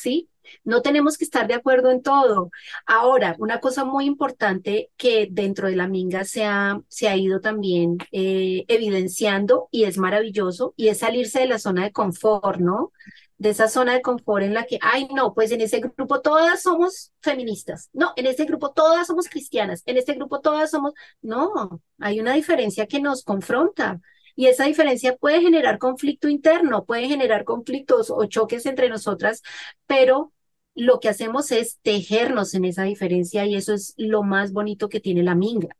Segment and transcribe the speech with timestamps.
[0.00, 0.28] ¿sí?
[0.64, 2.50] No tenemos que estar de acuerdo en todo.
[2.86, 7.40] Ahora, una cosa muy importante que dentro de la minga se ha, se ha ido
[7.40, 12.92] también eh, evidenciando y es maravilloso y es salirse de la zona de confort, ¿no?
[13.38, 16.62] De esa zona de confort en la que, ay, no, pues en ese grupo todas
[16.62, 20.92] somos feministas, no, en este grupo todas somos cristianas, en este grupo todas somos,
[21.22, 24.00] no, hay una diferencia que nos confronta.
[24.40, 29.42] Y esa diferencia puede generar conflicto interno, puede generar conflictos o choques entre nosotras,
[29.86, 30.32] pero
[30.74, 34.98] lo que hacemos es tejernos en esa diferencia y eso es lo más bonito que
[34.98, 35.76] tiene la minga.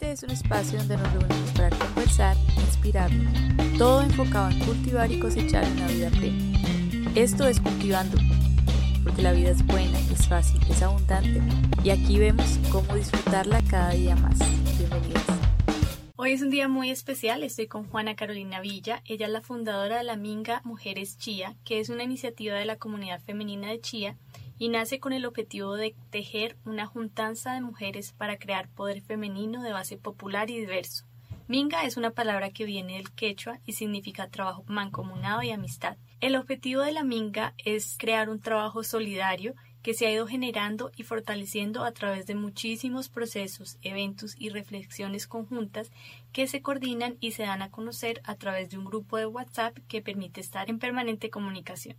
[0.00, 3.34] Este es un espacio donde nos reunimos para conversar inspirarnos,
[3.76, 6.58] todo enfocado en cultivar y cosechar una vida plena.
[7.14, 8.16] Esto es Cultivando,
[9.04, 11.42] porque la vida es buena, es fácil, es abundante
[11.84, 14.38] y aquí vemos cómo disfrutarla cada día más.
[14.78, 15.22] Bienvenidas.
[16.16, 19.98] Hoy es un día muy especial, estoy con Juana Carolina Villa, ella es la fundadora
[19.98, 24.16] de la Minga Mujeres Chía, que es una iniciativa de la comunidad femenina de Chía
[24.60, 29.62] y nace con el objetivo de tejer una juntanza de mujeres para crear poder femenino
[29.62, 31.06] de base popular y diverso.
[31.48, 35.96] Minga es una palabra que viene del quechua y significa trabajo mancomunado y amistad.
[36.20, 40.92] El objetivo de la Minga es crear un trabajo solidario que se ha ido generando
[40.94, 45.90] y fortaleciendo a través de muchísimos procesos, eventos y reflexiones conjuntas
[46.32, 49.78] que se coordinan y se dan a conocer a través de un grupo de WhatsApp
[49.88, 51.96] que permite estar en permanente comunicación.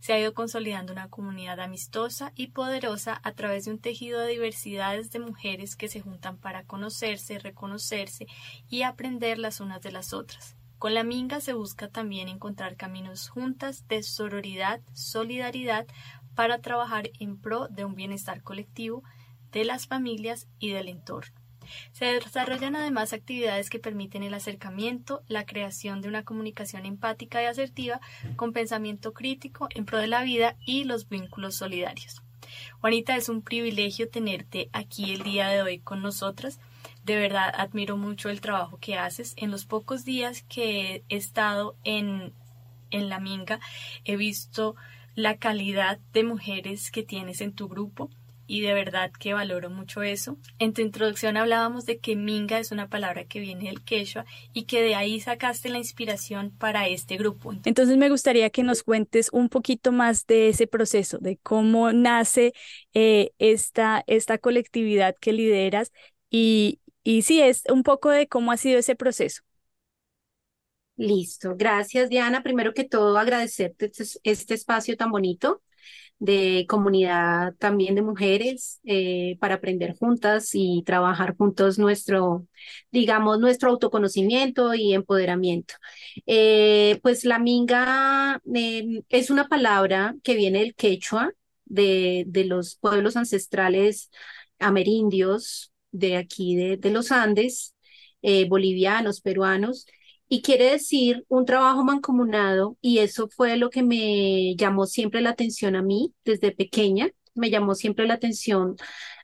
[0.00, 4.28] Se ha ido consolidando una comunidad amistosa y poderosa a través de un tejido de
[4.28, 8.26] diversidades de mujeres que se juntan para conocerse, reconocerse
[8.68, 10.56] y aprender las unas de las otras.
[10.78, 15.86] Con la Minga se busca también encontrar caminos juntas de sororidad, solidaridad
[16.34, 19.02] para trabajar en pro de un bienestar colectivo
[19.52, 21.41] de las familias y del entorno.
[21.92, 27.46] Se desarrollan además actividades que permiten el acercamiento, la creación de una comunicación empática y
[27.46, 28.00] asertiva
[28.36, 32.22] con pensamiento crítico en pro de la vida y los vínculos solidarios.
[32.80, 36.58] Juanita, es un privilegio tenerte aquí el día de hoy con nosotras
[37.04, 39.34] de verdad admiro mucho el trabajo que haces.
[39.36, 42.32] En los pocos días que he estado en,
[42.90, 43.60] en la Minga,
[44.04, 44.76] he visto
[45.14, 48.08] la calidad de mujeres que tienes en tu grupo
[48.52, 50.36] y de verdad que valoro mucho eso.
[50.58, 54.64] En tu introducción hablábamos de que Minga es una palabra que viene del quechua y
[54.64, 57.54] que de ahí sacaste la inspiración para este grupo.
[57.64, 62.52] Entonces me gustaría que nos cuentes un poquito más de ese proceso, de cómo nace
[62.92, 65.90] eh, esta, esta colectividad que lideras
[66.28, 69.40] y, y sí, es un poco de cómo ha sido ese proceso.
[70.96, 72.42] Listo, gracias Diana.
[72.42, 75.62] Primero que todo, agradecerte este, este espacio tan bonito
[76.22, 82.46] de comunidad también de mujeres eh, para aprender juntas y trabajar juntos nuestro,
[82.92, 85.74] digamos, nuestro autoconocimiento y empoderamiento.
[86.26, 91.32] Eh, pues la minga em, es una palabra que viene del quechua,
[91.64, 94.08] de, de los pueblos ancestrales
[94.60, 97.74] amerindios, de aquí de, los Andes,
[98.22, 99.86] eh, bolivianos, peruanos,
[100.32, 105.28] y quiere decir un trabajo mancomunado, y eso fue lo que me llamó siempre la
[105.30, 108.76] atención a mí desde pequeña, me llamó siempre la atención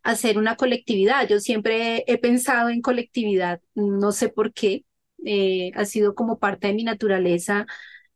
[0.02, 1.26] hacer una colectividad.
[1.26, 4.84] Yo siempre he pensado en colectividad, no sé por qué,
[5.24, 7.66] eh, ha sido como parte de mi naturaleza.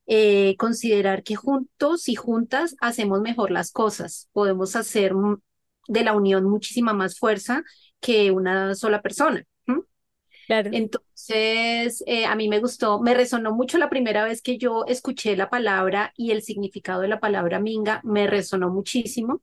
[0.07, 5.15] Eh, considerar que juntos y juntas hacemos mejor las cosas, podemos hacer
[5.89, 7.63] de la unión muchísima más fuerza
[8.01, 9.47] que una sola persona.
[10.47, 10.71] Claro.
[10.75, 15.37] Entonces, eh, a mí me gustó, me resonó mucho la primera vez que yo escuché
[15.37, 19.43] la palabra y el significado de la palabra minga, me resonó muchísimo.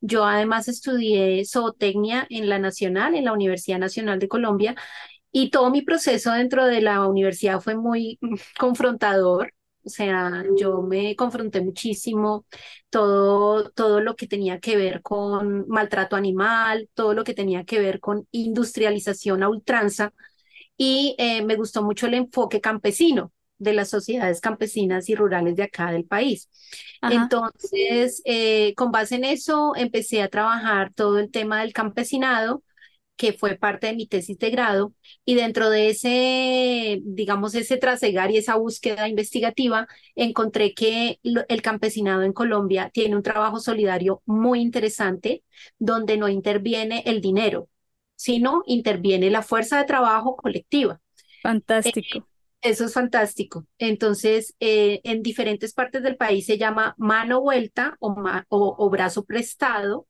[0.00, 4.76] Yo además estudié zootecnia en la Nacional, en la Universidad Nacional de Colombia,
[5.32, 8.18] y todo mi proceso dentro de la universidad fue muy
[8.58, 9.52] confrontador
[9.84, 12.44] o sea, yo me confronté muchísimo
[12.90, 17.80] todo, todo lo que tenía que ver con maltrato animal, todo lo que tenía que
[17.80, 20.12] ver con industrialización a ultranza
[20.78, 25.64] y eh, me gustó mucho el enfoque campesino de las sociedades campesinas y rurales de
[25.64, 26.48] acá del país.
[27.02, 32.62] Entonces, eh, con base en eso, empecé a trabajar todo el tema del campesinado
[33.18, 34.94] que fue parte de mi tesis de grado,
[35.24, 42.22] y dentro de ese, digamos, ese trasegar y esa búsqueda investigativa, encontré que el campesinado
[42.22, 45.42] en Colombia tiene un trabajo solidario muy interesante,
[45.80, 47.68] donde no interviene el dinero,
[48.18, 51.00] sino interviene la fuerza de trabajo colectiva.
[51.40, 52.28] Fantástico.
[52.60, 53.64] Eso es fantástico.
[53.78, 58.16] Entonces, eh, en diferentes partes del país se llama mano vuelta o,
[58.48, 60.08] o, brazo prestado,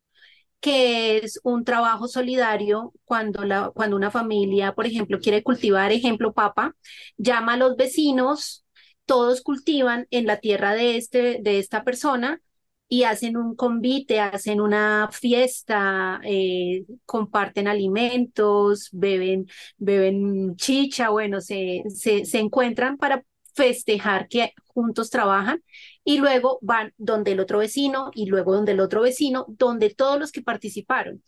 [0.59, 6.33] que es un trabajo solidario cuando, la, cuando una familia, por ejemplo, quiere cultivar, ejemplo,
[6.33, 6.75] papa,
[7.19, 8.65] llama a los vecinos,
[9.05, 12.41] todos cultivan en la tierra de, este, de esta persona
[12.89, 19.47] y hacen un convite, hacen una fiesta, eh, comparten alimentos, beben,
[19.77, 23.25] beben chicha, bueno, se, se, se encuentran para
[23.55, 25.63] festejar que juntos trabajan
[26.09, 30.19] y luego van donde el otro vecino y luego donde el otro vecino, donde todos
[30.19, 31.23] los que participaron.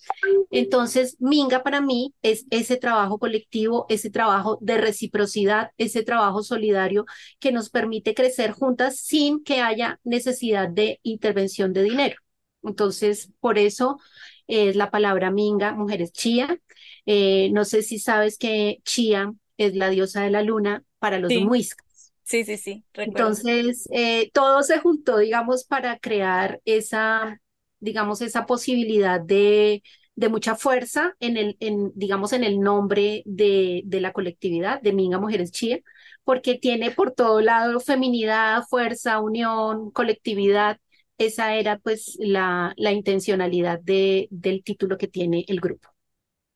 [0.50, 7.04] Entonces, Minga para mí es ese trabajo colectivo, ese trabajo de reciprocidad, ese trabajo solidario
[7.40, 12.16] que nos permite crecer juntas sin que haya necesidad de intervención de dinero.
[12.62, 13.98] Entonces, por eso
[14.46, 16.58] es la palabra Minga, mujeres chía.
[17.04, 21.30] Eh, no sé si sabes que chía es la diosa de la luna para los
[21.34, 21.89] muiscas.
[22.30, 22.84] Sí, sí, sí.
[23.02, 27.40] Entonces, eh, todo se juntó, digamos, para crear esa,
[27.80, 29.82] digamos, esa posibilidad de,
[30.14, 34.92] de mucha fuerza en el, en, digamos, en el nombre de, de la colectividad de
[34.92, 35.80] Minga Mujeres Chía,
[36.24, 40.78] porque tiene por todo lado feminidad, fuerza, unión, colectividad.
[41.18, 45.88] Esa era pues la, la intencionalidad de, del título que tiene el grupo.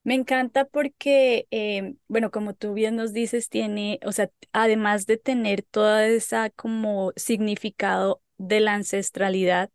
[0.05, 5.17] Me encanta porque, eh, bueno, como tú bien nos dices, tiene, o sea, además de
[5.17, 9.71] tener toda esa como significado de la ancestralidad,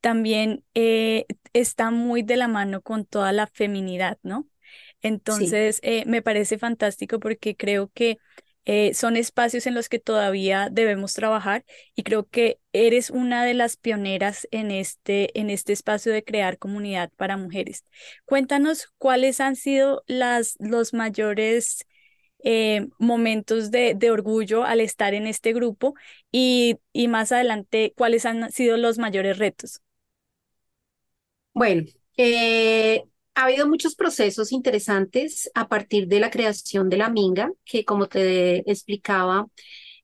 [0.00, 4.48] también eh, está muy de la mano con toda la feminidad, ¿no?
[5.02, 8.20] Entonces, eh, me parece fantástico porque creo que
[8.70, 13.54] eh, son espacios en los que todavía debemos trabajar y creo que eres una de
[13.54, 17.86] las pioneras en este, en este espacio de crear comunidad para mujeres.
[18.26, 21.86] Cuéntanos cuáles han sido las, los mayores
[22.44, 25.94] eh, momentos de, de, orgullo al estar en este grupo
[26.30, 29.80] y, y más adelante cuáles han sido los mayores retos.
[31.54, 31.84] Bueno,
[32.18, 33.04] eh,
[33.38, 38.08] ha habido muchos procesos interesantes a partir de la creación de la Minga, que como
[38.08, 39.46] te explicaba,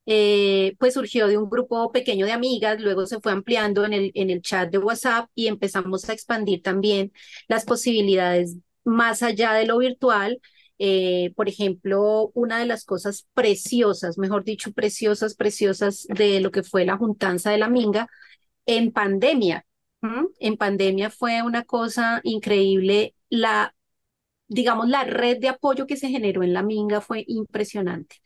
[0.06, 4.12] eh, pues surgió de un grupo pequeño de amigas, luego se fue ampliando en el,
[4.14, 7.12] en el chat de WhatsApp y empezamos a expandir también
[7.48, 10.40] las posibilidades más allá de lo virtual.
[10.78, 16.62] Eh, por ejemplo, una de las cosas preciosas, mejor dicho, preciosas, preciosas de lo que
[16.62, 18.06] fue la juntanza de la Minga
[18.64, 19.66] en pandemia.
[20.38, 23.74] En pandemia fue una cosa increíble la,
[24.48, 28.16] digamos, la red de apoyo que se generó en la Minga fue impresionante.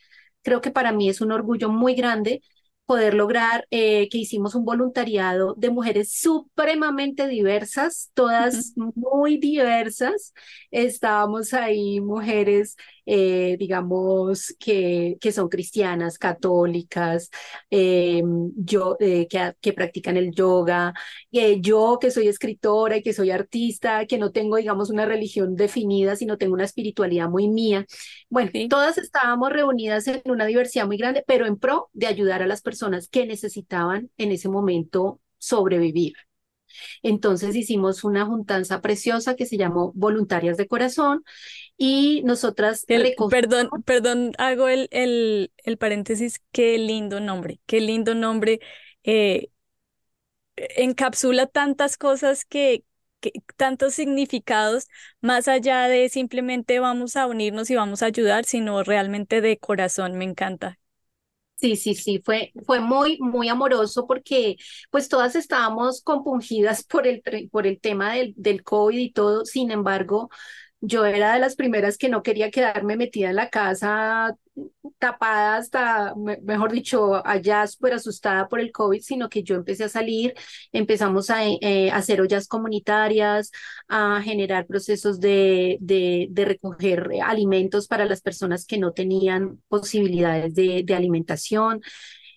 [0.42, 2.42] Creo que para mí es un orgullo muy grande
[2.86, 10.32] poder lograr eh, que hicimos un voluntariado de mujeres supremamente diversas, todas muy diversas.
[10.70, 12.76] Estábamos ahí mujeres,
[13.10, 17.30] eh, digamos, que, que son cristianas, católicas,
[17.70, 18.22] eh,
[18.54, 19.26] yo, que,
[19.62, 20.92] que, practican el yoga,
[21.60, 26.16] yo que soy escritora y que soy artista, que no tengo, digamos, una religión definida,
[26.16, 27.86] sino tengo una espiritualidad muy mía.
[28.28, 32.46] Bueno, todas estábamos reunidas en una diversidad muy grande, pero en pro de ayudar a
[32.46, 36.12] las personas que necesitaban en ese momento sobrevivir.
[37.02, 41.24] Entonces hicimos una juntanza preciosa que se llamó Voluntarias de Corazón
[41.78, 42.84] y nosotras...
[43.30, 48.60] perdón, perdón, hago el, el, el, paréntesis, qué lindo nombre, qué lindo nombre.
[49.04, 49.50] Eh,
[50.56, 52.84] encapsula tantas cosas que,
[53.20, 54.88] que, tantos significados,
[55.20, 60.18] más allá de simplemente vamos a unirnos y vamos a ayudar, sino realmente de corazón,
[60.18, 60.78] me encanta.
[61.54, 64.56] Sí, sí, sí, fue, fue muy, muy amoroso porque
[64.90, 69.70] pues todas estábamos compungidas por el, por el tema del, del COVID y todo, sin
[69.70, 70.28] embargo,
[70.80, 74.36] yo era de las primeras que no quería quedarme metida en la casa
[74.98, 79.88] tapada hasta, mejor dicho, allá súper asustada por el COVID, sino que yo empecé a
[79.88, 80.34] salir,
[80.72, 83.50] empezamos a, eh, hacer ollas comunitarias,
[83.88, 90.54] a generar procesos de, de, de, recoger alimentos para las personas que no tenían posibilidades
[90.54, 91.80] de, de alimentación.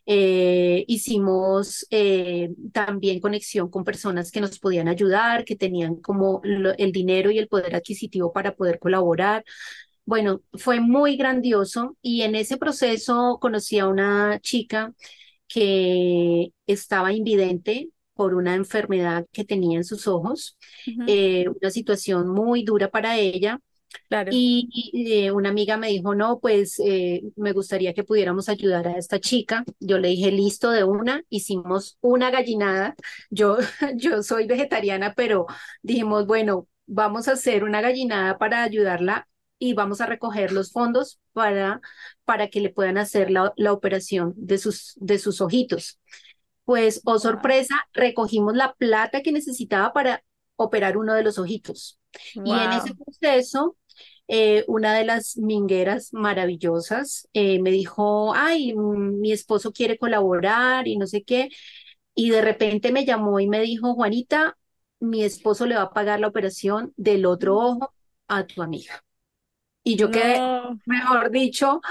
[0.05, 6.91] Eh, hicimos eh, también conexión con personas que nos podían ayudar, que tenían como el
[6.91, 9.43] dinero y el poder adquisitivo para poder colaborar.
[10.05, 14.93] Bueno, fue muy grandioso y en ese proceso conocí a una chica
[15.47, 20.57] que estaba invidente por una enfermedad que tenía en sus ojos,
[21.07, 23.59] eh, una situación muy dura para ella.
[24.31, 28.97] Y, eh, una amiga me dijo, no, pues eh, me gustaría que pudiéramos ayudar a
[28.97, 29.63] esta chica.
[29.79, 32.95] Yo le dije, listo de una, hicimos una gallinada.
[33.29, 33.57] Yo,
[33.95, 35.45] yo soy vegetariana, pero
[35.81, 39.27] dijimos, bueno, vamos a hacer una gallinada para ayudarla
[39.59, 41.81] y vamos a recoger los fondos para,
[42.25, 45.99] para que le puedan hacer la, la operación de sus, de sus ojitos.
[46.65, 50.23] Pues, oh sorpresa, recogimos la plata que necesitaba para
[50.55, 51.99] operar uno de los ojitos.
[52.33, 53.77] Y en ese proceso,
[54.27, 60.97] eh, una de las mingueras maravillosas eh, me dijo, ay, mi esposo quiere colaborar y
[60.97, 61.49] no sé qué.
[62.15, 64.57] Y de repente me llamó y me dijo, Juanita,
[64.99, 67.57] mi esposo le va a pagar la operación del otro mm.
[67.57, 67.93] ojo
[68.27, 69.03] a tu amiga.
[69.83, 70.39] Y yo quedé,
[70.85, 71.81] mejor dicho,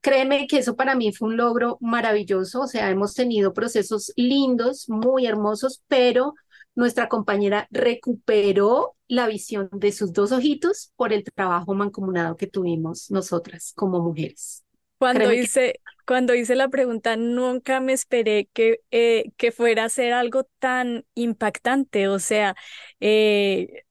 [0.00, 2.62] créeme que eso para mí fue un logro maravilloso.
[2.62, 6.34] O sea, hemos tenido procesos lindos, muy hermosos, pero
[6.76, 13.10] nuestra compañera recuperó la visión de sus dos ojitos por el trabajo mancomunado que tuvimos
[13.10, 14.64] nosotras como mujeres.
[14.98, 20.12] Cuando hice, cuando hice la pregunta, nunca me esperé que, eh, que fuera a ser
[20.14, 22.08] algo tan impactante.
[22.08, 22.54] O sea,
[23.00, 23.82] eh,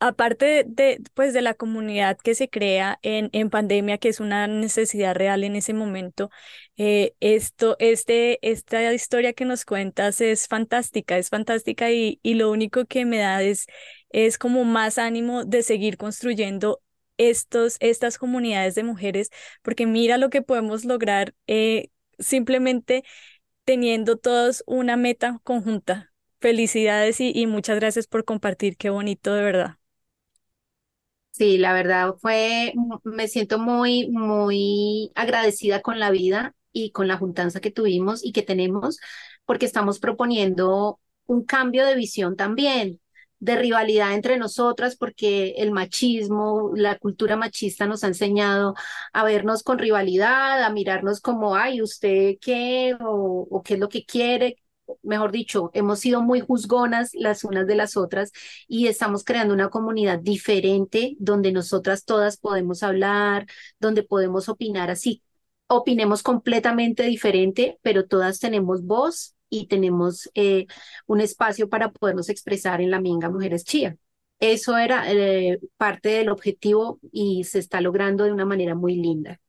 [0.00, 4.46] aparte de, pues, de la comunidad que se crea en, en pandemia, que es una
[4.46, 6.30] necesidad real en ese momento,
[6.76, 12.50] eh, esto, este, esta historia que nos cuentas es fantástica, es fantástica y, y lo
[12.50, 13.66] único que me da es,
[14.10, 16.80] es como más ánimo de seguir construyendo
[17.18, 19.30] estos, estas comunidades de mujeres,
[19.62, 23.04] porque mira lo que podemos lograr eh, simplemente
[23.64, 26.12] teniendo todos una meta conjunta.
[26.40, 29.76] Felicidades y, y muchas gracias por compartir, qué bonito de verdad.
[31.30, 32.74] Sí, la verdad fue,
[33.04, 38.32] me siento muy, muy agradecida con la vida y con la juntanza que tuvimos y
[38.32, 38.98] que tenemos,
[39.44, 43.00] porque estamos proponiendo un cambio de visión también,
[43.40, 48.74] de rivalidad entre nosotras, porque el machismo, la cultura machista nos ha enseñado
[49.12, 52.96] a vernos con rivalidad, a mirarnos como, ay, ¿usted qué?
[53.00, 54.56] o, o qué es lo que quiere,
[55.02, 58.32] mejor dicho, hemos sido muy juzgonas las unas de las otras
[58.66, 63.46] y estamos creando una comunidad diferente donde nosotras todas podemos hablar,
[63.80, 65.22] donde podemos opinar así.
[65.66, 70.66] Opinemos completamente diferente, pero todas tenemos voz y tenemos eh,
[71.06, 73.96] un espacio para podernos expresar en la Minga Mujeres Chía.
[74.40, 79.40] Eso era eh, parte del objetivo y se está logrando de una manera muy linda.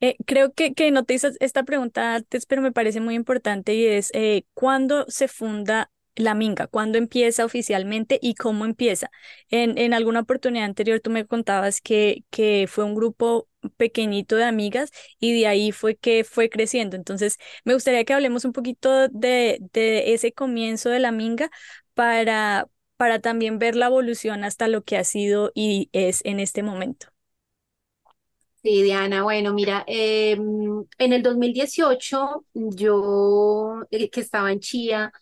[0.00, 3.74] Eh, creo que, que no te hice esta pregunta antes, pero me parece muy importante
[3.74, 4.10] y es
[4.54, 6.66] ¿cuándo se funda la Minga?
[6.66, 9.10] ¿Cuándo empieza oficialmente y cómo empieza?
[9.50, 14.44] En, en alguna oportunidad anterior tú me contabas que, que fue un grupo pequeñito de
[14.44, 14.90] amigas
[15.20, 16.96] y de ahí fue que fue creciendo.
[16.96, 21.50] Entonces, me gustaría que hablemos un poquito de, de ese comienzo de la Minga
[21.94, 26.62] para, para también ver la evolución hasta lo que ha sido y es en este
[26.62, 27.08] momento.
[28.62, 35.12] Sí, Diana, bueno, mira, em, en el 2018 yo eh, que estaba en Chía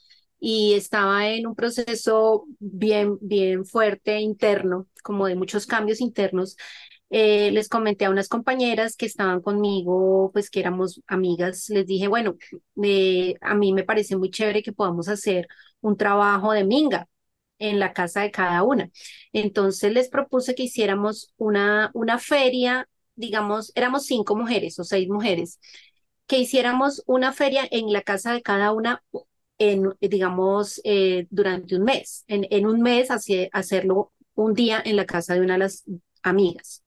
[0.40, 6.56] y estaba en un proceso bien, bien fuerte interno, como de muchos cambios internos,
[7.10, 12.08] eh, les comenté a unas compañeras que estaban conmigo, pues que éramos amigas, les dije,
[12.08, 12.36] bueno,
[13.40, 15.48] a mí me parece muy chévere que podamos hacer
[15.80, 17.08] un trabajo de minga
[17.58, 18.90] en la casa de cada una.
[19.32, 25.60] Entonces les propuse que hiciéramos una, una feria digamos, éramos cinco mujeres o seis mujeres,
[26.26, 29.02] que hiciéramos una feria en la casa de cada una
[29.60, 32.24] en, digamos, eh, durante un mes.
[32.26, 33.08] En, un mes
[33.52, 35.84] hacerlo un día en la casa de una de las
[36.22, 36.82] amigas.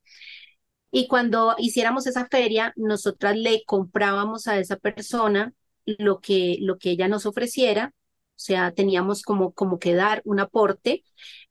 [0.91, 5.53] Y cuando hiciéramos esa feria, nosotras le comprábamos a esa persona
[5.85, 10.39] lo que, lo que ella nos ofreciera, o sea, teníamos como, como que dar un
[10.39, 11.03] aporte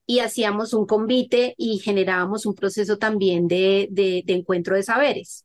[0.07, 5.45] y hacíamos un convite y generábamos un proceso también de, de, encuentro de saberes.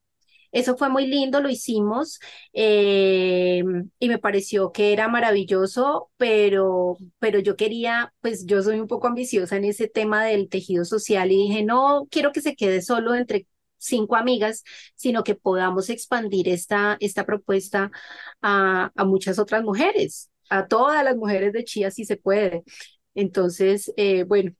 [0.57, 2.19] Eso fue muy lindo, lo hicimos
[2.53, 3.63] eh,
[3.99, 9.07] y me pareció que era maravilloso, pero, pero yo quería, pues yo soy un poco
[9.07, 13.13] ambiciosa en ese tema del tejido social y dije, no quiero que se quede solo
[13.15, 13.45] entre
[13.77, 14.63] cinco amigas,
[14.95, 17.91] sino que podamos expandir esta, esta propuesta
[18.41, 22.63] a, a muchas otras mujeres, a todas las mujeres de Chía si se puede.
[23.13, 24.53] Entonces, eh, bueno,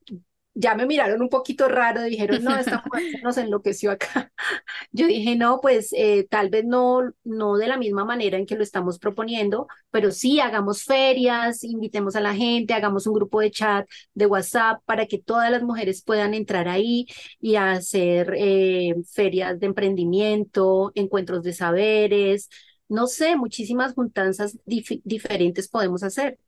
[0.58, 4.32] ya me miraron un poquito raro, dijeron, no, esta mujer nos enloqueció acá.
[4.92, 8.56] Yo dije, no, pues eh, tal vez no, no de la misma manera en que
[8.56, 13.52] lo estamos proponiendo, pero sí hagamos ferias, invitemos a la gente, hagamos un grupo de
[13.52, 17.06] chat de WhatsApp para que todas las mujeres puedan entrar ahí
[17.40, 22.48] y hacer eh, ferias de emprendimiento, encuentros de saberes,
[22.88, 26.38] no sé, muchísimas juntanzas diferentes podemos hacer.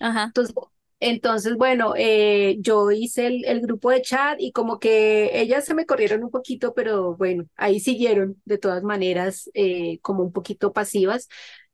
[0.00, 0.24] Ajá.
[0.24, 0.54] Entonces,
[1.00, 5.86] entonces, bueno, eh, yo hice el, grupo de chat y como que ellas se me
[5.86, 11.28] corrieron un poquito, pero bueno, ahí siguieron de todas maneras eh, como un poquito pasivas.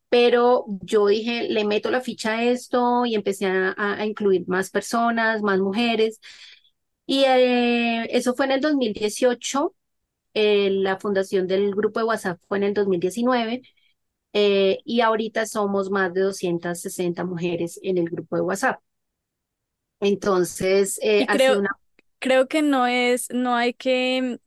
[0.08, 5.42] Pero yo dije, le meto la ficha a esto y empecé a, incluir más personas,
[5.42, 6.20] más mujeres.
[7.06, 9.74] Y eh, eso fue en el 2018
[10.34, 13.62] eh, la fundación del grupo de WhatsApp fue en el 2019
[14.32, 18.80] eh, y ahorita somos más de 260 mujeres en el grupo de WhatsApp.
[20.00, 21.56] Entonces, eh, creo,
[22.18, 24.38] creo que no es, no hay que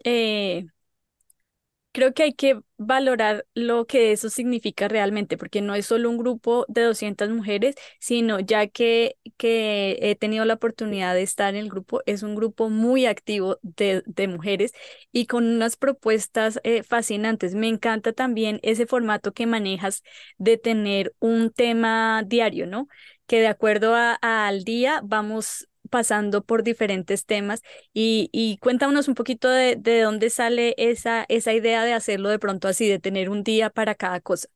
[1.91, 6.17] creo que hay que valorar lo que eso significa realmente, porque no es solo un
[6.19, 11.61] grupo de 200 mujeres, sino ya que, que he tenido la oportunidad de estar en
[11.61, 14.73] el grupo, es un grupo muy activo de, de mujeres
[15.11, 17.55] y con unas propuestas eh, fascinantes.
[17.55, 20.03] Me encanta también ese formato que manejas
[20.37, 22.87] de tener un tema diario, ¿no?
[23.27, 27.61] Que de acuerdo al día vamos pasando por diferentes temas
[27.93, 32.39] y, y cuéntanos un poquito de, de, dónde sale esa, esa idea de hacerlo de
[32.39, 34.49] pronto así, de tener un día para cada cosa.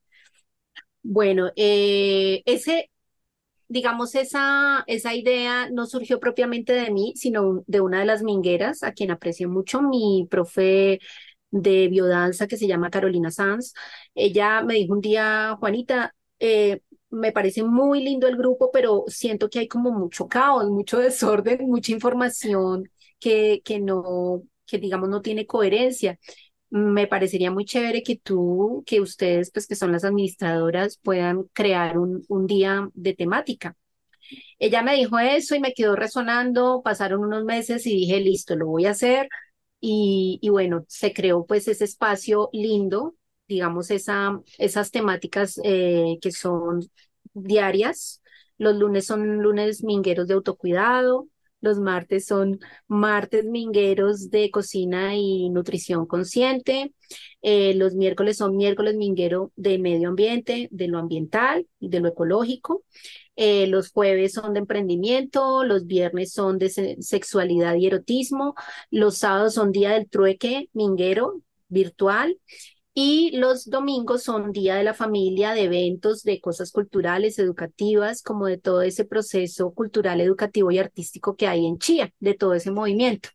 [1.03, 2.91] Bueno, eh, ese,
[3.69, 8.83] digamos, esa, esa idea no surgió propiamente de mí, sino de una de las mingueras,
[8.83, 10.99] a quien aprecio mucho, mi profe
[11.51, 13.73] de biodanza que se llama Carolina Sanz.
[14.15, 19.49] Ella me dijo un día, Juanita, eh, me parece muy lindo el grupo, pero siento
[19.49, 22.89] que hay como mucho caos, mucho desorden, mucha información
[23.19, 26.19] que, que no, que digamos no tiene coherencia.
[26.69, 31.97] Me parecería muy chévere que tú, que ustedes, pues que son las administradoras, puedan crear
[31.99, 33.75] un, un día de temática.
[34.59, 38.67] Ella me dijo eso y me quedó resonando, pasaron unos meses y dije, listo, lo
[38.67, 39.29] voy a hacer.
[39.79, 43.15] Y, y bueno, se creó pues ese espacio lindo
[43.51, 46.89] digamos, esa, esas temáticas eh, que son
[47.33, 48.21] diarias.
[48.57, 51.27] Los lunes son lunes mingueros de autocuidado,
[51.59, 56.93] los martes son martes mingueros de cocina y nutrición consciente.
[57.41, 62.07] Eh, los miércoles son miércoles minguero de medio ambiente, de lo ambiental y de lo
[62.09, 62.83] ecológico.
[63.35, 68.55] Eh, los jueves son de emprendimiento, los viernes son de sexualidad y erotismo,
[68.89, 72.37] los sábados son día del trueque minguero virtual
[72.93, 78.47] y los domingos son Día de la Familia, de eventos, de cosas culturales, educativas, como
[78.47, 82.71] de todo ese proceso cultural, educativo y artístico que hay en Chía, de todo ese
[82.71, 83.29] movimiento.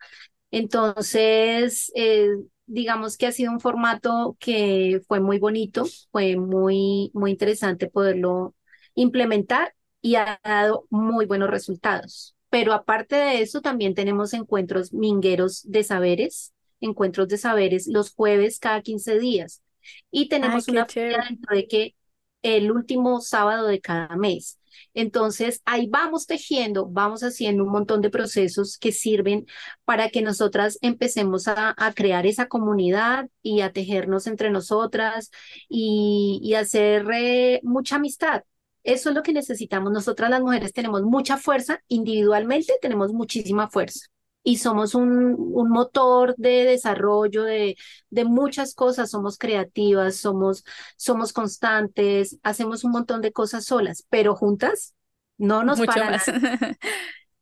[0.50, 2.28] Entonces, eh,
[2.66, 8.54] digamos que ha sido un formato que fue muy bonito, fue muy, muy interesante poderlo
[8.94, 12.36] implementar y ha dado muy buenos resultados.
[12.50, 18.58] Pero aparte de eso, también tenemos encuentros mingueros de saberes, encuentros de saberes los jueves
[18.58, 19.62] cada 15 días.
[20.10, 21.94] Y tenemos una fecha dentro de que
[22.42, 24.58] el último sábado de cada mes.
[24.94, 29.46] Entonces, ahí vamos tejiendo, vamos haciendo un montón de procesos que sirven
[29.84, 35.30] para que nosotras empecemos a, crear esa comunidad y a tejernos entre nosotras
[35.68, 38.42] y, y hacer eh, mucha amistad.
[38.84, 39.92] Eso es lo que necesitamos.
[39.92, 44.06] Nosotras las mujeres tenemos mucha fuerza, individualmente tenemos muchísima fuerza
[44.46, 47.76] y somos un, un motor de desarrollo de,
[48.10, 50.64] de, muchas cosas, somos creativas, somos,
[50.96, 54.94] somos constantes, hacemos un montón de cosas solas, pero juntas
[55.36, 56.26] no nos Mucho más.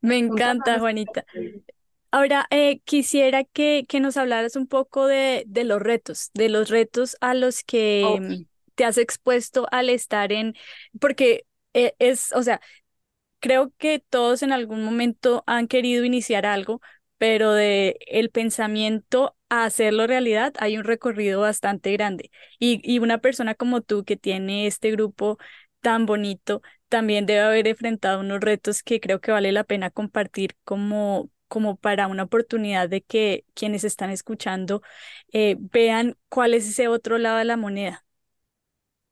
[0.01, 1.27] Me encanta, Juanita.
[2.11, 6.71] Ahora, eh, quisiera que, que nos hablaras un poco de, de los retos, de los
[6.71, 10.55] retos a los que te has expuesto al estar en,
[10.99, 12.62] porque eh, es, o sea,
[13.45, 16.81] creo que todos en algún momento han querido iniciar algo,
[17.18, 22.31] pero de el pensamiento a hacerlo realidad hay un recorrido bastante grande.
[22.59, 25.38] Y, y una persona como tú que tiene este grupo
[25.81, 30.57] tan bonito, también debe haber enfrentado unos retos que creo que vale la pena compartir
[30.64, 34.83] como, como para una oportunidad de que quienes están escuchando
[35.33, 38.05] eh, vean cuál es ese otro lado de la moneda.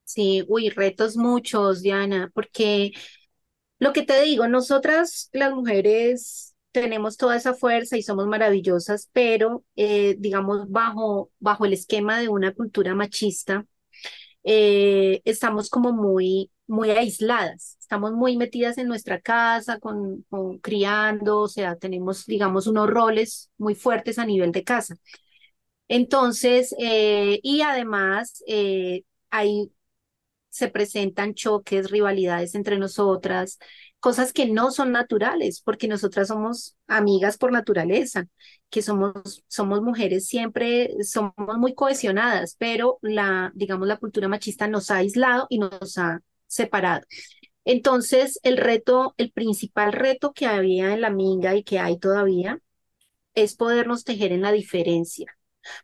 [0.05, 2.93] Sí, uy, retos muchos, Diana, porque
[3.79, 9.65] lo que te digo, nosotras las mujeres tenemos toda esa fuerza y somos maravillosas, pero
[9.77, 13.67] eh, digamos bajo, bajo el esquema de una cultura machista,
[14.45, 20.25] eh, estamos como muy, muy aisladas, estamos muy metidas en nuestra casa, con,
[20.63, 24.97] criando, o sea, tenemos, digamos, unos roles muy fuertes a nivel de casa.
[25.89, 28.43] Entonces, eh, y además
[29.31, 29.73] hay
[30.51, 33.59] se presentan choques, rivalidades entre nosotras,
[34.03, 38.27] cosas que no son naturales, porque nosotras somos amigas por naturaleza,
[38.69, 44.91] que somos, somos mujeres siempre, somos muy cohesionadas, pero la, digamos, la cultura machista nos
[44.91, 47.07] ha aislado y nos ha separado.
[47.65, 52.59] Entonces, el reto, el principal reto que había en la minga y que hay todavía
[53.35, 55.33] es podernos tejer en la diferencia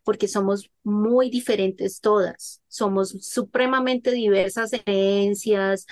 [0.03, 5.87] porque somos muy diferentes todas, somos supremamente diversas en creencias,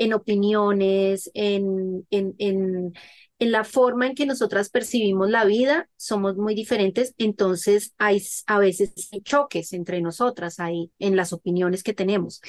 [0.00, 2.94] en opiniones, en, en, en,
[3.38, 8.58] en la forma en que nosotras percibimos la vida somos muy diferentes, entonces hay a
[8.58, 8.92] veces
[9.24, 12.40] choques entre nosotras ahí en las opiniones que tenemos.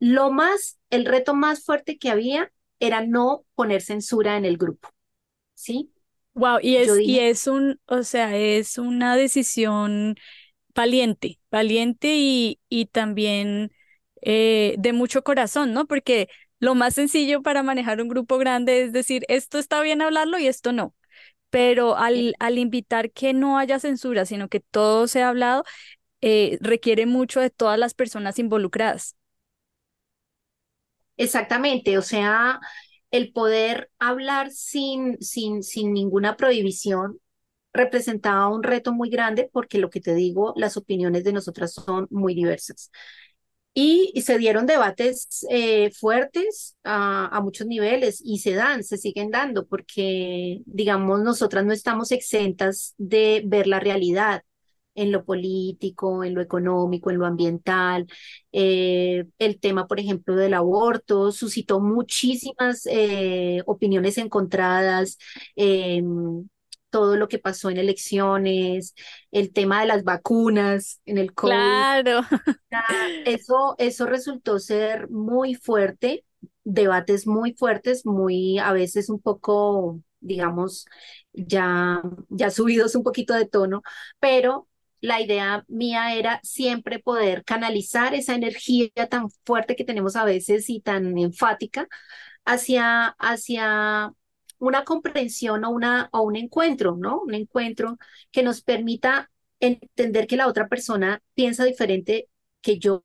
[0.00, 4.88] Lo más, el reto más fuerte que había era no poner censura en el grupo,
[5.54, 5.92] ¿sí?
[6.34, 10.16] Wow, y es, y es un, o sea, es una decisión
[10.74, 13.72] valiente, valiente y, y también
[14.22, 15.86] eh, de mucho corazón, ¿no?
[15.86, 16.28] Porque
[16.60, 20.46] lo más sencillo para manejar un grupo grande es decir, esto está bien hablarlo y
[20.48, 20.94] esto no.
[21.50, 25.64] Pero al, al invitar que no haya censura, sino que todo sea hablado,
[26.22, 29.16] eh, requiere mucho de todas las personas involucradas.
[31.16, 32.60] Exactamente, o sea,
[33.10, 37.20] el poder hablar sin, sin, sin ninguna prohibición
[37.74, 42.06] representaba un reto muy grande porque lo que te digo, las opiniones de nosotras son
[42.10, 42.90] muy diversas.
[43.72, 49.66] Y, se dieron debates eh, fuertes a, muchos niveles y se dan, se siguen dando,
[49.66, 54.42] porque, digamos, nosotras no estamos exentas de ver la realidad
[54.94, 58.06] en lo político, en lo económico, en lo ambiental.
[58.52, 65.16] Eh, el tema, por ejemplo, del aborto suscitó muchísimas eh, opiniones encontradas.
[66.90, 68.94] Todo lo que pasó en elecciones,
[69.30, 71.50] el tema de las vacunas en el COVID.
[71.52, 72.20] Claro.
[73.24, 76.24] Eso, eso resultó ser muy fuerte,
[76.64, 80.86] debates muy fuertes, muy a veces un poco, digamos,
[81.32, 83.82] ya, ya subidos un poquito de tono,
[84.20, 84.68] pero
[85.00, 90.68] la idea mía era siempre poder canalizar esa energía tan fuerte que tenemos a veces
[90.68, 91.88] y tan enfática
[92.44, 94.12] hacia, hacia
[94.60, 97.20] una comprensión o, una, o un encuentro, ¿no?
[97.22, 97.98] Un encuentro
[98.30, 102.28] que nos permita entender que la otra persona piensa diferente
[102.60, 103.04] que yo,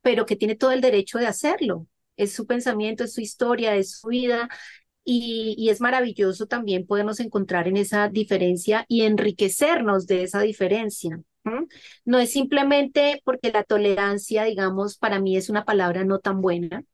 [0.00, 1.86] pero que tiene todo el derecho de hacerlo.
[2.16, 4.48] Es su pensamiento, es su historia, es su vida.
[5.04, 11.20] Y, es maravilloso también podernos encontrar en esa diferencia y enriquecernos de esa diferencia.
[12.04, 16.84] No es simplemente porque la tolerancia, digamos, para mí es una palabra no tan buena.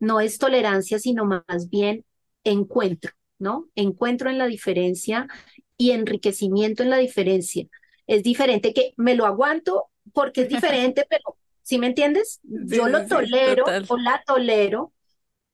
[0.00, 2.04] No es tolerancia, sino más bien
[2.44, 3.68] encuentro, ¿no?
[3.74, 5.28] Encuentro en la diferencia
[5.76, 7.66] y enriquecimiento en la diferencia.
[8.06, 12.40] Es diferente que me lo aguanto porque es diferente, pero ¿sí me entiendes?
[12.42, 14.92] yo lo tolero o la tolero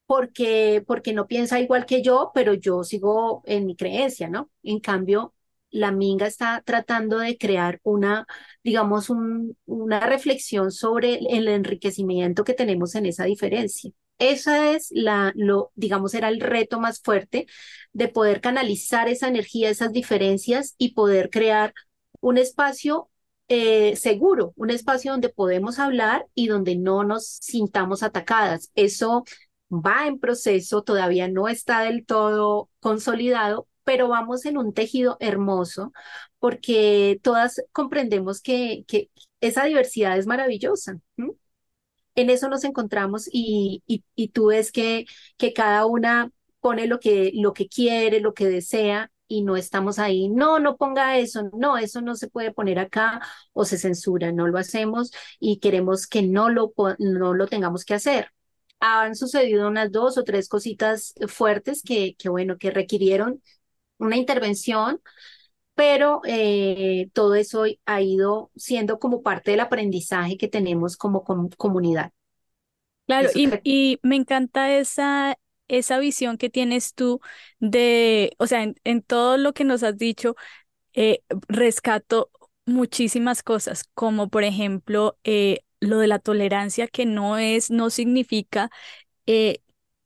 [0.07, 4.51] porque, porque no piensa igual que yo, pero yo sigo en mi creencia, ¿no?
[4.63, 5.35] En cambio,
[5.71, 8.27] la Minga está tratando de crear una,
[8.65, 13.93] digamos, un, una reflexión sobre el enriquecimiento que tenemos en esa diferencia.
[14.19, 17.47] Esa es la, lo, digamos, era el reto más fuerte
[17.93, 21.73] de poder canalizar esa energía, esas diferencias y poder crear
[22.21, 23.11] un espacio
[23.49, 28.71] eh, seguro, un espacio donde podemos hablar y donde no nos sintamos atacadas.
[28.75, 29.25] Eso
[29.71, 35.93] va en proceso, todavía no está del todo consolidado, pero vamos en un tejido hermoso
[36.39, 40.99] porque todas comprendemos que, que esa diversidad es maravillosa
[42.21, 47.31] en eso nos encontramos y, y, tú ves que, que cada una pone lo que,
[47.35, 50.29] lo que quiere, lo que desea y no estamos ahí.
[50.29, 53.21] No, no ponga eso, no, eso no se puede poner acá
[53.53, 57.95] o se censura, no lo hacemos y queremos que no lo, no lo tengamos que
[57.95, 58.33] hacer.
[58.81, 63.43] Han sucedido unas dos o tres cositas fuertes que, que bueno, que requirieron
[63.99, 65.01] una intervención,
[65.79, 71.23] pero eh, todo eso ha ido siendo como parte del aprendizaje que tenemos como,
[71.57, 72.11] comunidad.
[73.07, 75.39] Claro, y, y, me encanta esa,
[75.69, 77.21] esa visión que tienes tú
[77.61, 80.35] de, o sea, en, todo lo que nos has dicho,
[80.95, 82.33] eh, rescato
[82.67, 88.69] muchísimas cosas, como por ejemplo eh, lo de la tolerancia, que no es, no significa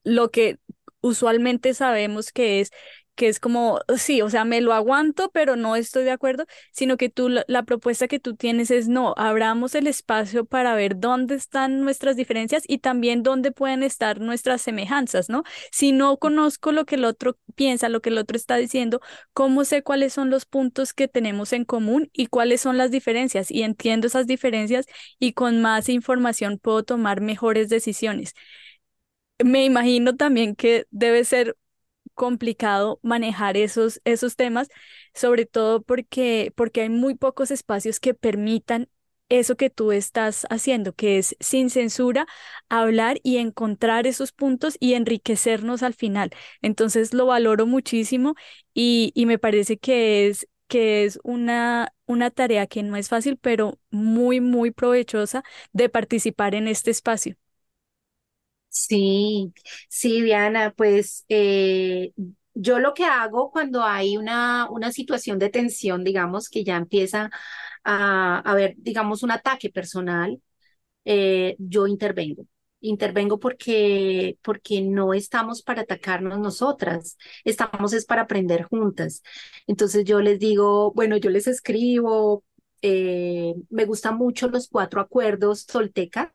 [0.05, 0.59] lo que
[1.01, 2.73] usualmente sabemos que es
[3.15, 6.97] que es como, sí, o sea, me lo aguanto, pero no estoy de acuerdo, sino
[6.97, 11.35] que tú, la, propuesta que tú tienes es, no, abramos el espacio para ver dónde
[11.35, 15.45] están nuestras diferencias y también dónde pueden estar nuestras semejanzas, ¿no?
[15.71, 19.01] Si no conozco lo que el otro piensa, lo que el otro está diciendo,
[19.35, 23.51] ¿cómo sé cuáles son los puntos que tenemos en común y cuáles son las diferencias?
[23.51, 24.87] Y entiendo esas diferencias
[25.19, 28.35] y con más información puedo tomar mejores decisiones.
[29.45, 31.57] Me imagino también que debe ser
[32.15, 34.69] complicado manejar esos, esos temas,
[35.15, 38.89] sobre todo porque, porque hay muy pocos espacios que permitan
[39.29, 42.27] eso que tú estás haciendo, que es sin censura,
[42.69, 46.31] hablar y encontrar esos puntos y enriquecernos al final.
[46.61, 48.35] Entonces lo valoro muchísimo
[48.75, 53.39] y, y me parece que es, que es una, una tarea que no es fácil,
[53.39, 57.37] pero muy, muy provechosa de participar en este espacio.
[58.75, 59.53] Sí,
[59.89, 62.13] sí, Diana, pues eh,
[62.55, 67.31] yo lo que hago cuando hay una, una situación de tensión, digamos, que ya empieza
[67.85, 70.41] a haber, digamos, un ataque personal,
[71.05, 72.47] eh, yo intervengo.
[72.81, 79.23] Intervengo porque, porque no estamos para atacarnos nosotras, estamos es para aprender juntas.
[79.67, 82.45] Entonces yo les digo, bueno, yo les escribo,
[82.83, 86.31] eh, me gustan mucho los cuatro acuerdos toltecas.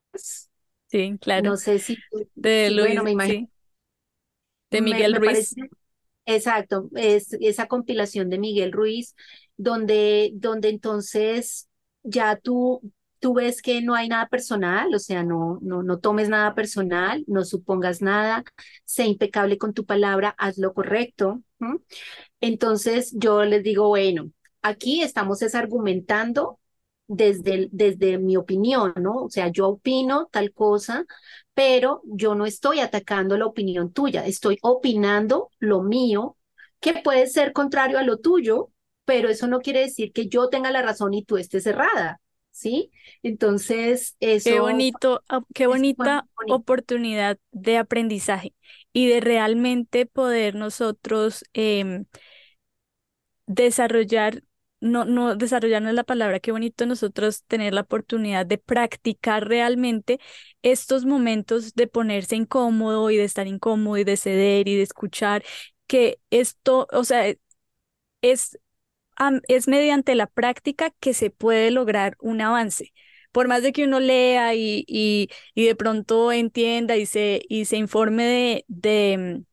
[0.87, 1.51] Sí, claro.
[1.51, 1.97] No sé si,
[2.35, 3.49] de Luis, bueno, me imagino.
[4.71, 5.55] De Miguel Ruiz.
[6.25, 9.15] exacto, es esa compilación de Miguel Ruiz,
[9.55, 11.67] donde, donde entonces
[12.03, 12.81] ya tú,
[13.19, 17.23] tú ves que no hay nada personal, o sea, no, no, no tomes nada personal,
[17.27, 18.43] no supongas nada,
[18.85, 21.41] sé impecable con tu palabra, haz lo correcto.
[22.41, 26.59] Entonces yo les digo, bueno, aquí estamos es argumentando
[27.07, 29.23] desde, desde mi opinión, ¿no?
[29.23, 31.05] O sea, yo opino tal cosa,
[31.53, 36.37] pero yo no estoy atacando la opinión tuya, estoy opinando lo mío,
[36.79, 38.71] que puede ser contrario a lo tuyo,
[39.05, 42.19] pero eso no quiere decir que yo tenga la razón y tú estés cerrada,
[42.51, 42.91] ¿sí?
[43.23, 44.49] Entonces, eso...
[44.49, 48.53] Qué bonito, ah, qué bonita oportunidad de aprendizaje
[48.93, 52.05] y de realmente poder nosotros em,
[53.47, 54.43] desarrollar
[54.79, 59.47] no, no desarrollar no es la palabra, qué bonito nosotros tener la oportunidad de practicar
[59.47, 60.19] realmente
[60.61, 65.43] estos momentos de ponerse incómodo y de estar incómodo y de ceder y de escuchar,
[65.87, 67.33] que esto, o sea,
[68.21, 68.59] es,
[69.47, 72.93] es mediante la práctica que se puede lograr un avance.
[73.31, 77.65] Por más de que uno lea y, y, y de pronto entienda y se, y
[77.65, 79.43] se informe de, de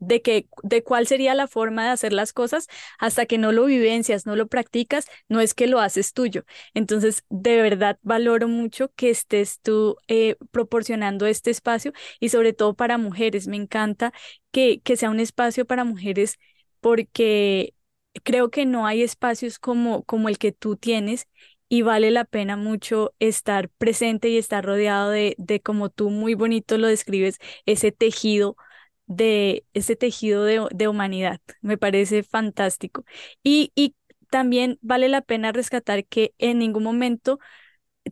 [0.00, 2.66] de, que, de cuál sería la forma de hacer las cosas,
[2.98, 6.44] hasta que no lo vivencias, no lo practicas, no es que lo haces tuyo.
[6.74, 12.74] Entonces, de verdad valoro mucho que estés tú eh, proporcionando este espacio y sobre todo
[12.74, 13.46] para mujeres.
[13.48, 14.12] Me encanta
[14.50, 16.38] que, que sea un espacio para mujeres
[16.80, 17.74] porque
[18.24, 21.28] creo que no hay espacios como, como el que tú tienes
[21.68, 26.34] y vale la pena mucho estar presente y estar rodeado de, de como tú muy
[26.34, 28.56] bonito lo describes, ese tejido
[29.10, 31.40] de ese tejido de, humanidad.
[31.62, 33.04] Me parece fantástico.
[33.42, 33.96] Y, y
[34.30, 37.40] también vale la pena rescatar que en ningún momento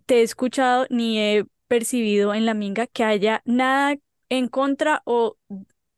[0.06, 3.96] te he escuchado ni he percibido en la minga que haya nada
[4.28, 5.36] en contra o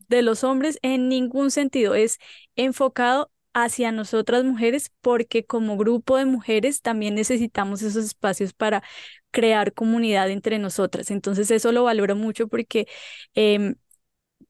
[0.09, 1.95] de los hombres en ningún sentido.
[1.95, 2.19] Es
[2.57, 8.83] enfocado hacia nosotras mujeres porque como grupo de mujeres también necesitamos esos espacios para
[9.31, 11.11] crear comunidad entre nosotras.
[11.11, 12.87] Entonces eso lo valoro mucho porque
[13.35, 13.77] em,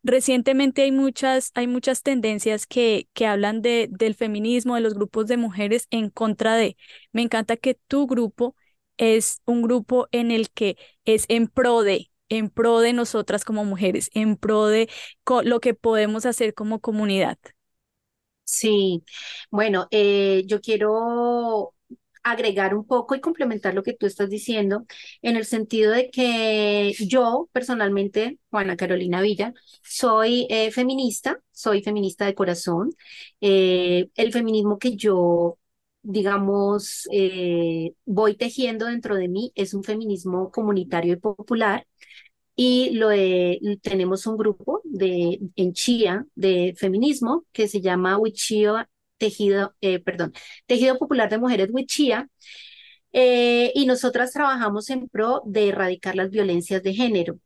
[0.03, 5.27] Recientemente hay muchas, hay muchas tendencias que, que hablan de, del feminismo, de los grupos
[5.27, 6.77] de mujeres en contra de.
[7.13, 8.57] Me encanta que tu grupo
[8.97, 13.65] es un grupo en el que es en pro de, en pro de nosotras como
[13.65, 14.89] mujeres, en pro de
[15.45, 17.39] lo que podemos hacer como comunidad.
[18.45, 19.05] Sí,
[19.51, 21.75] bueno, eh, yo quiero
[22.23, 24.85] agregar un poco y complementar lo que tú estás diciendo,
[25.23, 32.27] en el sentido de que yo personalmente, Juana Carolina Villa, soy eh, feminista, soy feminista
[32.27, 32.91] de corazón.
[33.41, 35.59] Eh, el feminismo que yo,
[36.03, 41.87] digamos, eh, voy tejiendo dentro de mí es un feminismo comunitario y popular.
[42.57, 43.09] Y lo
[43.81, 48.89] tenemos un grupo de, en Chía de feminismo que se llama Wichia
[49.21, 50.33] tejido, eh, perdón,
[50.67, 52.29] tejido popular de mujeres Wichía,
[53.13, 57.39] eh, y nosotras trabajamos en pro de erradicar las violencias de género.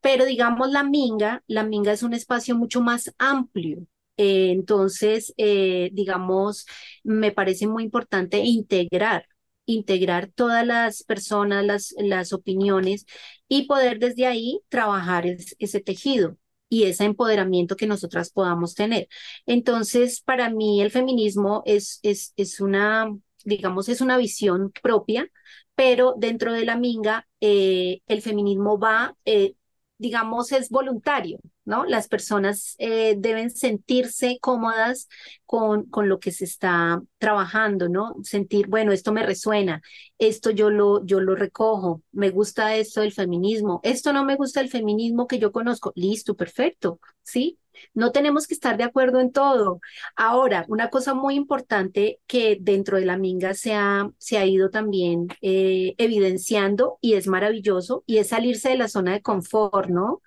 [0.00, 3.86] Pero digamos la Minga, la Minga es un espacio mucho más amplio.
[4.16, 6.66] Eh, entonces, digamos,
[7.04, 9.26] me parece muy importante integrar
[9.66, 13.06] integrar todas las personas, las, las opiniones
[13.48, 15.24] y poder desde ahí trabajar
[15.58, 16.36] ese tejido
[16.74, 19.08] y ese empoderamiento que nosotras podamos tener.
[19.46, 23.10] Entonces, para mí el feminismo es, es, es una,
[23.44, 25.28] digamos, es una visión propia,
[25.74, 29.54] pero dentro de la minga, eh, el feminismo va eh,
[29.98, 31.84] digamos, es voluntario, ¿no?
[31.84, 35.08] Las personas eh, deben sentirse cómodas
[35.46, 38.14] con, con lo que se está trabajando, ¿no?
[38.22, 39.82] Sentir, bueno, esto me resuena,
[40.18, 44.60] esto yo lo, yo lo recojo, me gusta esto del feminismo, esto no me gusta
[44.60, 47.58] el feminismo que yo conozco, listo, perfecto, ¿sí?
[47.92, 49.80] No tenemos que estar de acuerdo en todo.
[50.16, 54.70] Ahora, una cosa muy importante que dentro de la Minga se ha, se ha ido
[54.70, 60.22] también eh, evidenciando y es maravilloso y es salirse de la zona de confort, ¿no?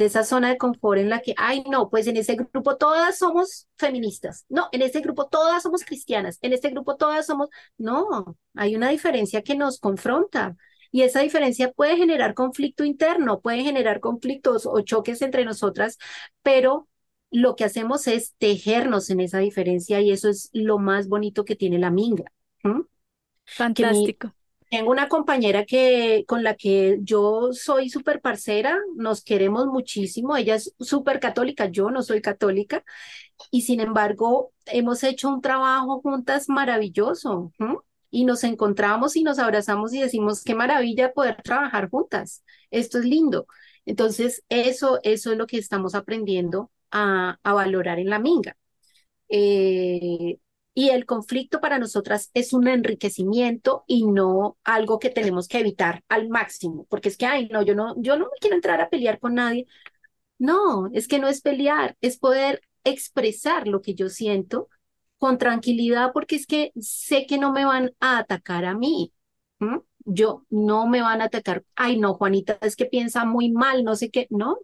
[0.00, 3.18] De esa zona de confort en la que, ay, no, pues en ese grupo todas
[3.18, 8.38] somos feministas, no, en este grupo todas somos cristianas, en este grupo todas somos, no,
[8.54, 10.56] hay una diferencia que nos confronta.
[10.90, 15.98] Y esa diferencia puede generar conflicto interno, puede generar conflictos o choques entre nosotras,
[16.42, 16.88] pero
[17.30, 21.56] lo que hacemos es tejernos en esa diferencia y eso es lo más bonito que
[21.56, 22.24] tiene la minga.
[23.44, 24.34] Fantástico.
[24.70, 30.54] Tengo una compañera que, con la que yo soy súper parcera, nos queremos muchísimo, ella
[30.54, 32.84] es súper católica, yo no soy católica,
[33.50, 37.52] y sin embargo hemos hecho un trabajo juntas maravilloso.
[38.12, 43.04] Y nos encontramos y nos abrazamos y decimos, qué maravilla poder trabajar juntas, esto es
[43.04, 43.46] lindo.
[43.86, 48.56] Entonces, eso, eso es lo que estamos aprendiendo a, valorar en la minga.
[49.28, 50.38] Eh,
[50.74, 56.04] y el conflicto para nosotras es un enriquecimiento y no algo que tenemos que evitar
[56.08, 58.88] al máximo, porque es que, ay, no, yo no, yo no me quiero entrar a
[58.90, 59.66] pelear con nadie.
[60.38, 64.68] No, es que no es pelear, es poder expresar lo que yo siento
[65.18, 69.12] con tranquilidad, porque es que sé que no me van a atacar a mí.
[70.04, 71.64] Yo no me van a atacar.
[71.76, 74.26] Ay, no, Juanita, es que piensa muy mal, no sé qué.
[74.30, 74.58] No,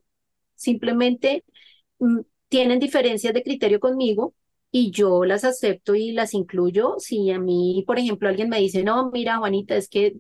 [0.56, 1.44] simplemente
[2.00, 4.34] Mm, tienen diferencias de criterio conmigo
[4.70, 6.96] y yo las acepto y las incluyo.
[6.98, 10.16] Si a mí, por ejemplo, alguien me dice, no, mira, Juanita, es que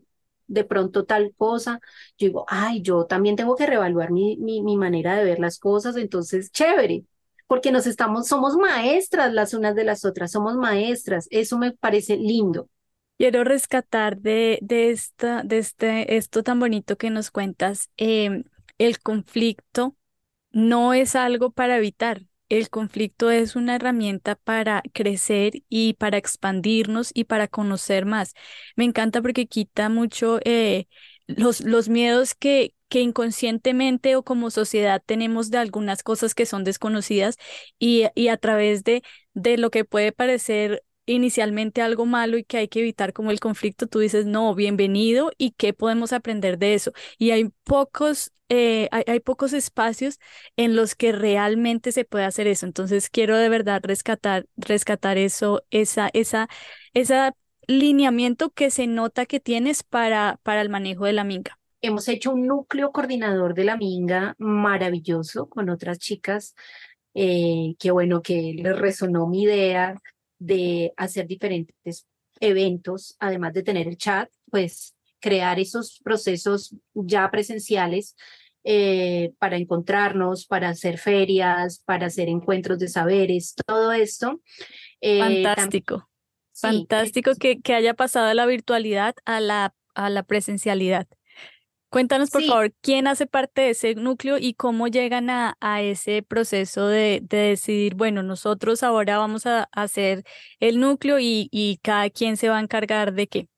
[0.46, 1.80] de pronto tal cosa,
[2.18, 5.58] yo digo, ay, yo también tengo que reevaluar mi, mi, mi manera de ver las
[5.58, 7.04] cosas, entonces, chévere,
[7.46, 12.16] porque nos estamos, somos maestras las unas de las otras, somos maestras, eso me parece
[12.16, 12.68] lindo.
[13.18, 18.44] Quiero rescatar de, de, esta, de este, esto tan bonito que nos cuentas, em,
[18.78, 19.96] el conflicto
[20.50, 22.22] no es algo para evitar.
[22.48, 28.34] El conflicto es una herramienta para crecer y para expandirnos y para conocer más.
[28.76, 30.86] Me encanta porque quita mucho eh,
[31.26, 36.62] los, los miedos que, que inconscientemente o como sociedad tenemos de algunas cosas que son
[36.62, 37.36] desconocidas
[37.80, 39.02] y, y a través de,
[39.34, 43.40] de lo que puede parecer inicialmente algo malo y que hay que evitar como el
[43.40, 46.92] conflicto, tú dices, no, bienvenido y qué podemos aprender de eso.
[47.18, 50.18] Y hay pocos, eh, hay, pocos espacios
[50.56, 52.66] en los que realmente se puede hacer eso.
[52.66, 56.48] Entonces quiero de verdad rescatar, rescatar eso, esa, esa,
[56.92, 57.34] esa
[57.68, 61.58] lineamiento que se nota que tienes para, para el manejo de la minga.
[61.82, 66.54] Hemos hecho un núcleo coordinador de la minga maravilloso con otras chicas.
[67.14, 69.94] Eh, qué bueno que les resonó mi idea
[70.38, 72.06] de hacer diferentes
[72.40, 78.16] eventos, además de tener el chat, pues crear esos procesos ya presenciales
[78.64, 84.40] eh, para encontrarnos, para hacer ferias, para hacer encuentros de saberes, todo esto.
[85.00, 86.08] Eh, Fantástico.
[86.52, 91.06] Fantástico que, que haya pasado de la virtualidad a la, a la presencialidad.
[91.96, 96.22] Cuéntanos, por favor, quién hace parte de ese núcleo y cómo llegan a, a ese
[96.22, 100.22] proceso de, de, decidir, bueno, nosotros ahora vamos a hacer
[100.60, 103.48] el núcleo y, y cada quien se va a encargar de qué.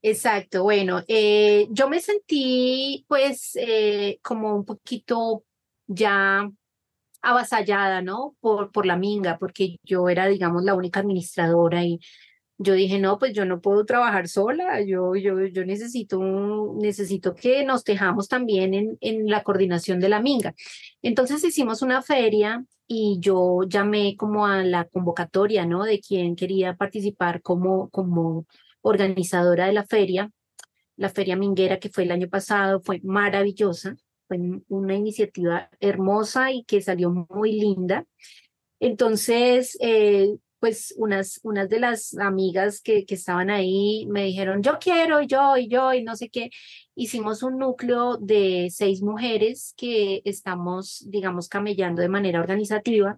[0.00, 5.44] Exacto, bueno, eh, yo me sentí pues eh, como un poquito
[5.86, 6.48] ya
[7.20, 8.36] avasallada, ¿no?
[8.40, 12.00] Por, por la minga, porque yo era, digamos, la única administradora y
[12.58, 17.64] yo dije, no, pues yo no puedo trabajar sola, yo, yo, yo necesito, necesito que
[17.64, 20.54] nos tejamos también en, en la coordinación de la minga.
[21.00, 25.84] Entonces hicimos una feria y yo llamé como a la convocatoria, ¿no?
[25.84, 28.46] De quien quería participar como, como
[28.80, 30.32] organizadora de la feria.
[30.96, 33.94] La feria minguera que fue el año pasado fue maravillosa,
[34.26, 38.04] fue una iniciativa hermosa y que salió muy linda.
[38.80, 44.78] Entonces, eh, pues unas, unas de las amigas que, que estaban ahí me dijeron, yo
[44.80, 46.50] quiero, yo, y yo, y no sé qué.
[46.94, 53.16] Hicimos un núcleo de seis mujeres que estamos, digamos, camellando de manera organizativa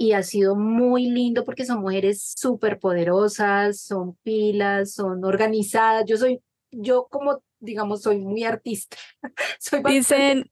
[0.00, 6.06] y ha sido muy lindo porque son mujeres súper poderosas, son pilas, son organizadas.
[6.06, 8.96] Yo soy, yo como, digamos, soy muy artista.
[9.60, 10.50] soy Dicen,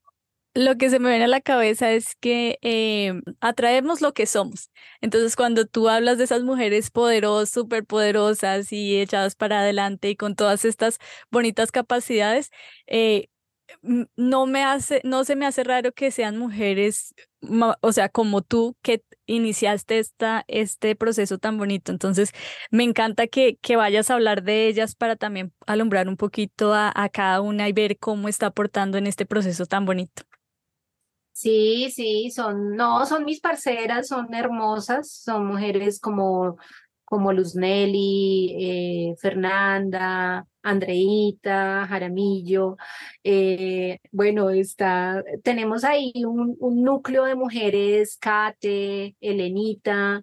[0.59, 4.71] lo que se me viene a la cabeza es que eh, atraemos lo que somos.
[5.01, 10.16] Entonces, cuando tú hablas de esas mujeres poderosas, súper poderosas y echadas para adelante y
[10.16, 10.99] con todas estas
[11.31, 12.51] bonitas capacidades,
[12.88, 13.29] eh,
[14.16, 17.14] no me hace, no se me hace raro que sean mujeres,
[17.81, 21.92] o sea, como tú, que iniciaste esta, este proceso tan bonito.
[21.92, 22.33] Entonces,
[22.73, 27.09] me encanta que, que vayas a hablar de ellas para también alumbrar un poquito a
[27.12, 30.28] cada una y ver cómo está aportando en este proceso tan bonito.
[31.39, 36.57] Sí, sí, son, no, son mis parceras, son hermosas, son mujeres como,
[37.05, 42.76] como Luz Nelly, eh, Fernanda, Andreita, Jaramillo.
[43.22, 50.22] Eh, bueno, está, tenemos ahí un, un, núcleo de mujeres, Kate, Elenita,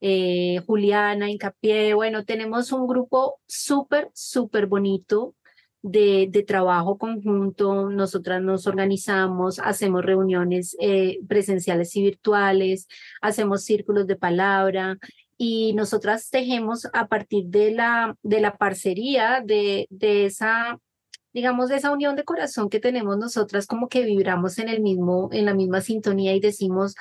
[0.00, 1.94] eh, Juliana, Incapié.
[1.94, 5.34] Bueno, tenemos un grupo súper, súper bonito
[5.82, 7.90] de, trabajo conjunto.
[7.90, 12.88] Nosotras nos organizamos, hacemos reuniones eh, presenciales y virtuales,
[13.20, 14.98] hacemos círculos de palabra
[15.36, 20.78] y nosotras tejemos a partir de la, de la parcería, de, de esa
[21.34, 25.30] digamos, de esa unión de corazón que tenemos nosotras, como que vibramos en el mismo,
[25.32, 26.94] en la misma sintonía y decimos,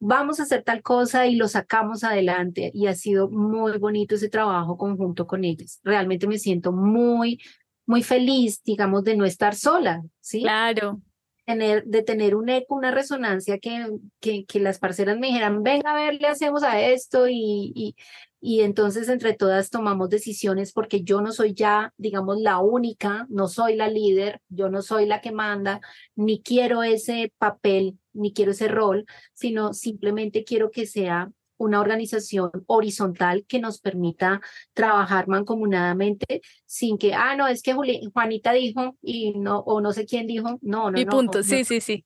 [0.00, 2.70] vamos a hacer tal cosa y lo sacamos adelante.
[2.74, 5.80] Y ha sido muy bonito ese trabajo conjunto con ellas.
[5.84, 7.40] Realmente me siento muy,
[7.88, 10.42] muy feliz, digamos, de no estar sola, ¿sí?
[10.42, 11.00] Claro.
[11.46, 13.86] Tener, de tener un eco, una resonancia que,
[14.20, 17.96] que, que las parceras me dijeran, venga a ver, le hacemos a esto y, y,
[18.42, 23.48] y entonces entre todas tomamos decisiones porque yo no soy ya, digamos, la única, no
[23.48, 25.80] soy la líder, yo no soy la que manda,
[26.14, 32.50] ni quiero ese papel, ni quiero ese rol, sino simplemente quiero que sea una organización
[32.66, 34.40] horizontal que nos permita
[34.72, 40.06] trabajar mancomunadamente sin que, ah, no, es que Juanita dijo y no, o no sé
[40.06, 40.98] quién dijo, no, no.
[40.98, 42.04] Y punto, sí, sí, sí.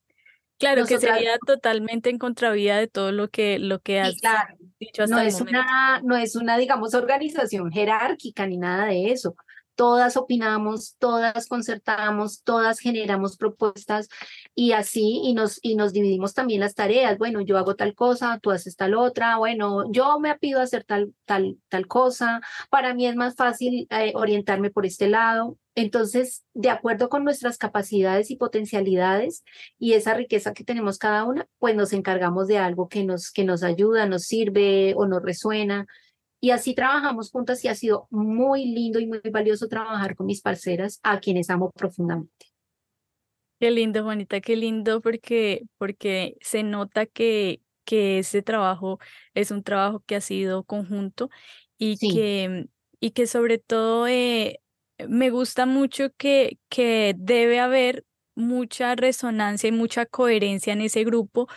[0.59, 4.15] Claro, que sería totalmente en contravía de todo lo que, lo que has
[4.79, 5.61] dicho hasta no el es momento.
[5.61, 9.35] Una, no es una, digamos, organización jerárquica ni nada de eso.
[9.75, 14.09] Todas opinamos, todas concertamos, todas generamos propuestas
[14.55, 17.19] y así, y nos, y nos dividimos también las tareas.
[17.19, 21.15] Bueno, yo hago tal cosa, tú haces tal otra, bueno, yo me pido hacer tal,
[21.25, 22.41] tal, tal cosa.
[22.71, 25.59] Para mí es más fácil eh, orientarme por este lado.
[25.75, 29.43] Entonces, de acuerdo con nuestras capacidades y potencialidades
[29.79, 33.45] y esa riqueza que tenemos cada una, pues nos encargamos de algo que nos, que
[33.45, 35.87] nos ayuda, nos sirve o nos resuena.
[36.45, 40.43] Y así trabajamos juntas y ha sido muy lindo y muy valioso trabajar con mis
[40.43, 42.47] parceras, a quienes amo profundamente.
[43.61, 48.99] Qué lindo, Juanita, qué lindo porque, porque se nota que, que ese trabajo
[49.35, 51.31] es un trabajo que ha sido conjunto
[51.79, 52.13] y, Sí.
[52.13, 52.67] que,
[52.99, 54.59] y que sobre todo eh,
[55.09, 61.49] me gusta mucho que, que debe haber mucha resonancia y mucha coherencia en ese grupo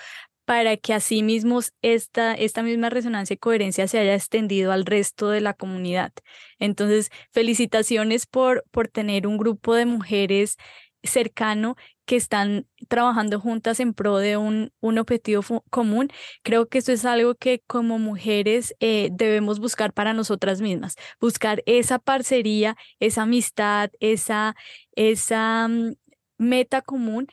[0.45, 5.29] para que así mismos esta, esta misma resonancia y coherencia se haya extendido al resto
[5.29, 6.13] de la comunidad.
[6.59, 10.57] Entonces, felicitaciones por, por tener un grupo de mujeres
[11.03, 11.75] cercano
[12.05, 16.09] que están trabajando juntas en pro de un, un objetivo común.
[16.43, 21.63] Creo que esto es algo que como mujeres eh, debemos buscar para nosotras mismas, buscar
[21.65, 24.55] esa parcería, esa amistad, esa,
[24.95, 25.93] esa mm,
[26.37, 27.27] meta común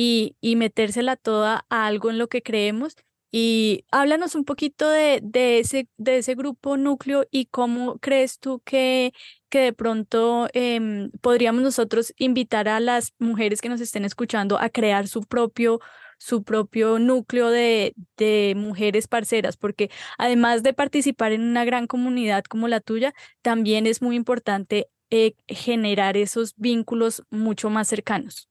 [0.00, 2.94] y, metérsela toda a algo en lo que creemos.
[3.30, 8.62] Y háblanos un poquito de, de ese, de ese grupo núcleo y cómo crees tú
[8.64, 9.12] que,
[9.50, 14.70] que de pronto em, podríamos nosotros invitar a las mujeres que nos estén escuchando a
[14.70, 15.80] crear su propio,
[16.16, 22.44] su propio núcleo de, de mujeres parceras, porque además de participar en una gran comunidad
[22.44, 28.47] como la tuya, también es muy importante eh, generar esos vínculos mucho más cercanos.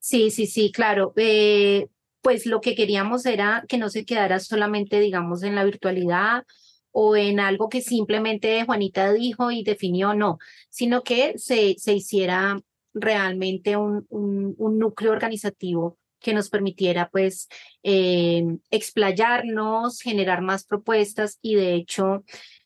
[0.00, 1.12] Sí, sí, sí, claro.
[1.16, 1.86] Eh,
[2.22, 6.44] pues lo que queríamos era que no se quedara solamente, digamos, en la virtualidad
[6.90, 10.38] o en algo que simplemente Juanita dijo y definió, no,
[10.70, 12.60] sino que se, se hiciera
[12.94, 17.48] realmente un, un, núcleo organizativo que nos permitiera pues
[17.82, 22.24] eh, explayarnos, generar más propuestas y de hecho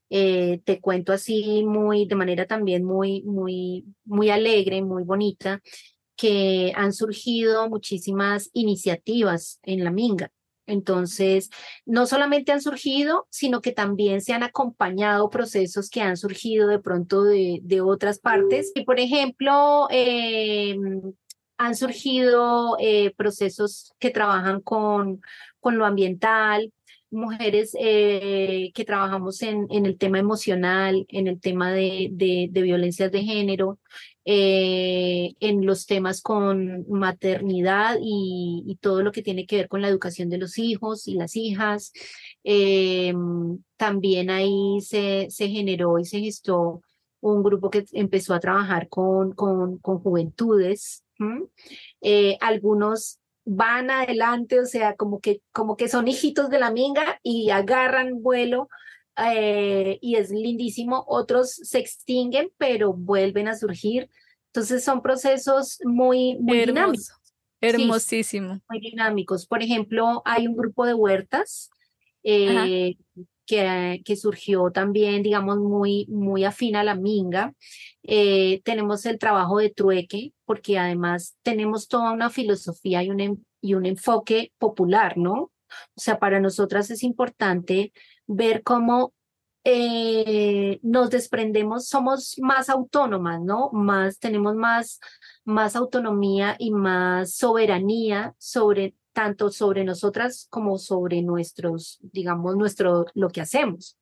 [0.08, 5.60] eh, te cuento así muy de manera también muy muy muy alegre, muy bonita
[6.16, 10.30] que han surgido muchísimas iniciativas en la Minga.
[10.66, 11.50] Entonces,
[11.84, 16.78] no solamente han surgido, sino que también se han acompañado procesos que han surgido de
[16.78, 18.72] pronto de, de otras partes.
[18.74, 20.76] Y, por ejemplo, eh,
[21.58, 25.20] han surgido eh, procesos que trabajan con,
[25.60, 26.72] con lo ambiental,
[27.10, 32.62] mujeres eh, que trabajamos en, en el tema emocional, en el tema de, de, de
[32.62, 33.78] violencias de género,
[34.26, 39.88] eh, en los temas con maternidad y, todo lo que tiene que ver con la
[39.88, 41.92] educación de los hijos y las hijas.
[42.42, 43.14] Eh,
[43.76, 46.82] también ahí se, se generó y se gestó
[47.20, 51.04] un grupo que empezó a trabajar con, con, con juventudes.
[52.02, 57.20] Eh, algunos van adelante, o sea, como que, como que son hijitos de la minga
[57.22, 58.68] y agarran vuelo
[59.16, 61.04] eh, y es lindísimo.
[61.06, 64.08] Otros se extinguen, pero vuelven a surgir.
[64.46, 67.12] Entonces son procesos muy, muy Hermoso, dinámicos.
[67.60, 68.54] Hermosísimo.
[68.54, 69.46] Sí, muy dinámicos.
[69.46, 71.70] Por ejemplo, hay un grupo de huertas
[72.22, 72.96] eh,
[73.46, 77.52] que, que, surgió también, digamos, muy, muy afín a la minga.
[78.02, 83.74] Eh, tenemos el trabajo de trueque, porque además tenemos toda una filosofía y un, y
[83.74, 85.50] un enfoque popular, ¿no?
[85.94, 87.92] O sea, para nosotras es importante
[88.26, 89.12] ver cómo
[89.64, 93.70] eh, nos desprendemos, somos más autónomas, ¿no?
[93.72, 95.00] Más, tenemos más,
[95.44, 103.30] más autonomía y más soberanía sobre tanto sobre nosotras como sobre nuestros, digamos, nuestro, lo
[103.30, 103.96] que hacemos.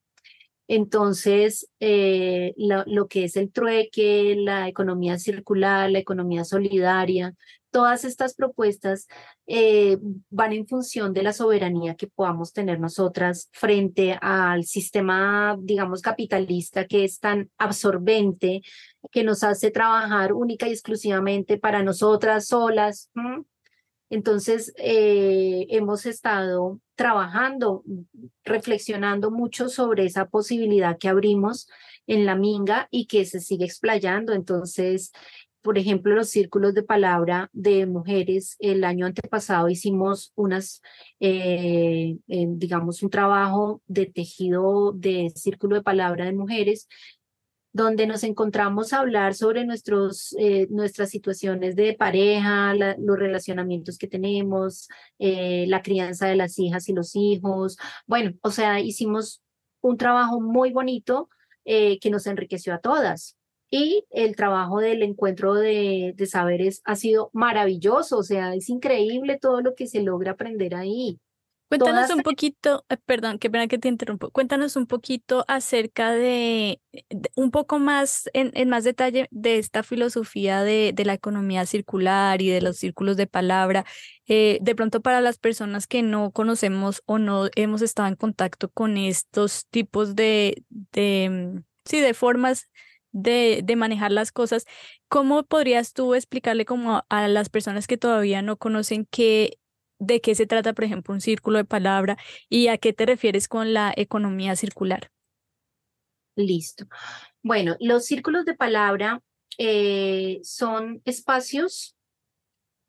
[0.66, 7.34] Entonces, eh, lo, que es el trueque, la economía circular, la economía solidaria,
[7.72, 9.08] todas estas propuestas
[9.46, 9.98] eh,
[10.30, 16.86] van en función de la soberanía que podamos tener nosotras frente al sistema, digamos, capitalista
[16.86, 18.62] que es tan absorbente,
[19.10, 23.10] que nos hace trabajar única y exclusivamente para nosotras solas.
[24.10, 27.82] Entonces, eh, hemos estado trabajando,
[28.44, 31.66] reflexionando mucho sobre esa posibilidad que abrimos
[32.06, 34.34] en la Minga y que se sigue explayando.
[34.34, 35.12] Entonces,
[35.62, 40.82] por ejemplo, los círculos de palabra de mujeres, el año antepasado hicimos unas,
[41.20, 46.88] eh, eh, digamos, un trabajo de tejido de círculo de palabra de mujeres
[47.74, 54.08] donde nos encontramos a hablar sobre nuestros, eh, nuestras situaciones de pareja, los relacionamientos que
[54.08, 54.88] tenemos,
[55.18, 57.78] la crianza de las hijas y los hijos.
[58.06, 59.40] Bueno, o sea, hicimos
[59.80, 61.30] un trabajo muy bonito
[61.64, 63.38] que nos enriqueció a todas.
[63.74, 69.38] Y el trabajo del encuentro de, de saberes ha sido maravilloso, o sea, es increíble
[69.40, 71.18] todo lo que se logra aprender ahí.
[71.78, 74.30] Cuéntanos un poquito, eh, perdón, qué pena que te interrumpo.
[74.30, 76.82] Cuéntanos un poquito acerca de,
[77.34, 82.50] un poco más, en, más detalle de esta filosofía de, de, la economía circular y
[82.50, 83.86] de los círculos de palabra.
[84.26, 88.68] Eh, de pronto para las personas que no conocemos o no hemos estado en contacto
[88.68, 92.68] con estos tipos de, de mm, sí, de formas
[93.12, 94.66] de, de, manejar las cosas.
[95.08, 99.58] ¿Cómo podrías tú explicarle como a las personas que todavía no conocen qué
[100.02, 103.46] de qué se trata, por ejemplo, un círculo de palabra y a qué te refieres
[103.46, 105.10] con la economía circular.
[106.34, 106.86] Listo.
[107.42, 109.22] Bueno, los círculos de palabra
[109.58, 111.96] eh, son espacios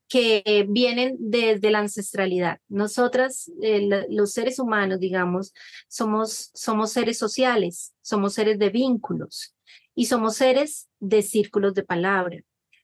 [0.08, 2.60] que vienen desde la ancestralidad.
[2.68, 5.54] Nosotras, eh, los seres humanos, digamos,
[5.88, 9.53] somos, somos seres sociales, somos seres de vínculos
[9.96, 12.40] y somos seres de círculos de palabra.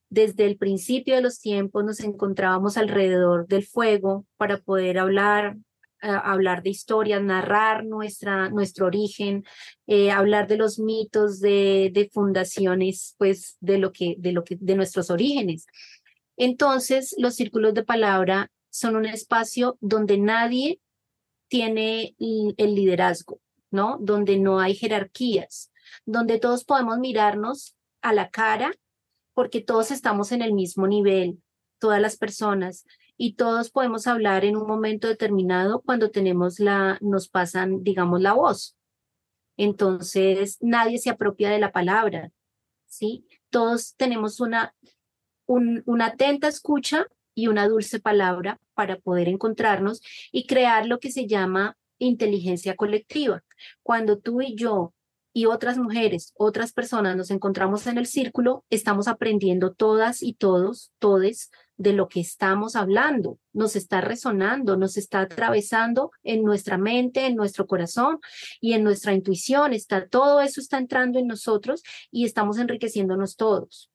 [0.10, 5.58] Desde el principio de los tiempos nos encontrábamos alrededor del fuego para poder hablar,
[6.02, 9.46] eh, hablar de historias, narrar nuestra, nuestro origen,
[9.86, 14.58] eh, hablar de los mitos de, de, fundaciones, pues de lo que, de lo que,
[14.60, 15.68] de nuestros orígenes.
[16.38, 20.80] Entonces, los círculos de palabra son un espacio donde nadie
[21.50, 23.98] tiene el liderazgo, ¿no?
[24.00, 25.69] Donde no hay jerarquías,
[26.06, 28.72] donde todos podemos mirarnos a la cara
[29.34, 31.42] porque todos estamos en el mismo nivel,
[31.80, 32.86] todas las personas,
[33.16, 38.34] y todos podemos hablar en un momento determinado cuando tenemos la, nos pasan, digamos, la
[38.34, 38.78] voz.
[39.58, 42.32] Entonces, nadie se apropia de la palabra,
[42.86, 43.26] ¿sí?
[43.50, 44.74] Todos tenemos una,
[45.48, 51.28] una atenta escucha y una dulce palabra para poder encontrarnos y crear lo que se
[51.28, 53.44] llama inteligencia colectiva.
[53.84, 54.94] Cuando tú y yo
[55.34, 60.92] y otras mujeres, otras personas nos encontramos en el círculo, estamos aprendiendo todas y todos,
[61.00, 63.40] todes, de lo que estamos hablando.
[63.54, 68.20] Nos está resonando, nos está atravesando en nuestra mente, en nuestro corazón
[68.60, 69.74] y en nuestra intuición.
[69.74, 73.90] Está, todo eso está entrando en nosotros y estamos enriqueciéndonos todos.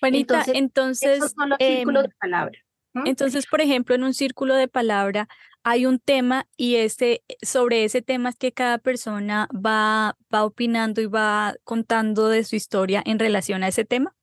[0.00, 2.58] Juanita, entonces, son los círculos em, de palabra.
[3.04, 5.28] Entonces, por ejemplo, en un círculo de palabra
[5.62, 11.00] hay un tema y ese, sobre ese tema es que cada persona va, va opinando
[11.00, 14.16] y va contando de su historia en relación a ese tema.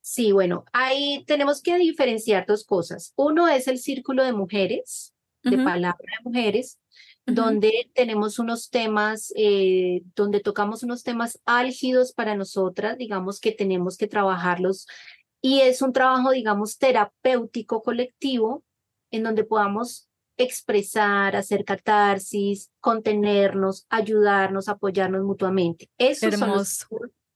[0.00, 3.12] Sí, bueno, ahí tenemos que diferenciar dos cosas.
[3.16, 6.78] Uno es el círculo de mujeres, de palabra de mujeres,
[7.26, 13.96] donde tenemos unos temas, eh, donde tocamos unos temas álgidos para nosotras, digamos que tenemos
[13.96, 14.86] que trabajarlos
[15.44, 18.64] y es un trabajo, digamos, terapéutico colectivo
[19.10, 25.90] en donde podamos expresar, hacer catarsis, contenernos, ayudarnos, apoyarnos mutuamente.
[25.98, 26.86] Eso es los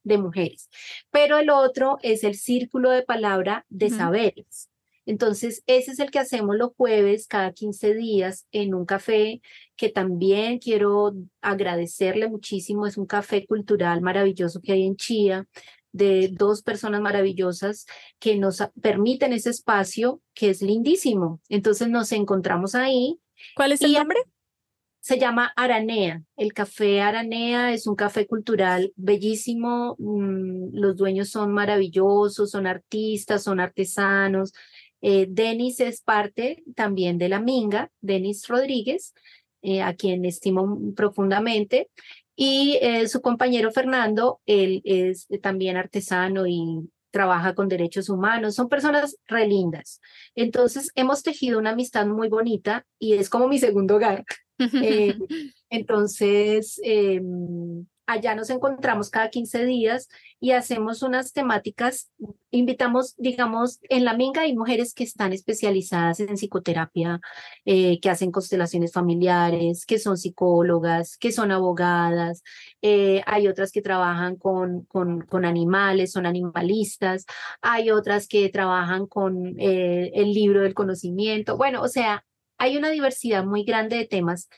[0.03, 0.69] de mujeres.
[1.11, 4.71] Pero el otro es el círculo de palabra de saberes.
[5.05, 9.41] Entonces, ese es el que hacemos los jueves cada 15 días en un café
[9.75, 12.87] que también quiero agradecerle muchísimo.
[12.87, 15.47] Es un café cultural maravilloso que hay en Chía,
[15.91, 17.85] de dos personas maravillosas
[18.19, 21.41] que nos permiten ese espacio que es lindísimo.
[21.49, 23.19] Entonces nos encontramos ahí.
[23.55, 24.19] ¿Cuál es el nombre?
[24.99, 26.23] Se llama Aranea.
[26.35, 29.95] El café Aranea es un café cultural bellísimo.
[29.97, 34.53] Mm, los dueños son maravillosos, son artistas, son artesanos.
[35.01, 39.13] Eh, Denis es parte también de la Minga, Denis Rodríguez,
[39.61, 41.89] eh, a quien estimo profundamente
[42.41, 48.69] Y eh, su compañero Fernando, él es también artesano y trabaja con derechos humanos, son
[48.69, 49.99] personas re lindas.
[50.35, 54.23] Entonces hemos tejido una amistad muy bonita y es como mi segundo hogar.
[54.83, 55.17] Eh,
[55.69, 62.11] entonces, em, allá nos encontramos cada 15 días y hacemos unas temáticas,
[62.49, 67.21] invitamos, digamos, en la Minga hay mujeres que están especializadas en psicoterapia,
[67.65, 72.41] eh, que hacen constelaciones familiares, que son psicólogas, que son abogadas,
[72.81, 77.25] eh, hay otras que trabajan con, con, animales, son animalistas,
[77.61, 82.25] hay otras que trabajan con eh, el libro del conocimiento, bueno, o sea,
[82.57, 84.49] hay una diversidad muy grande de temas.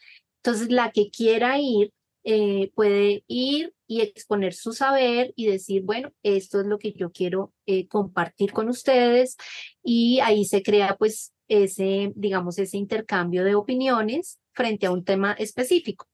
[0.43, 1.93] Entonces, la que quiera ir
[2.23, 7.11] eh, puede ir y exponer su saber y decir, bueno, esto es lo que yo
[7.11, 9.37] quiero eh, compartir con ustedes
[9.83, 15.33] y ahí se crea pues ese, digamos, ese intercambio de opiniones frente a un tema
[15.33, 16.07] específico.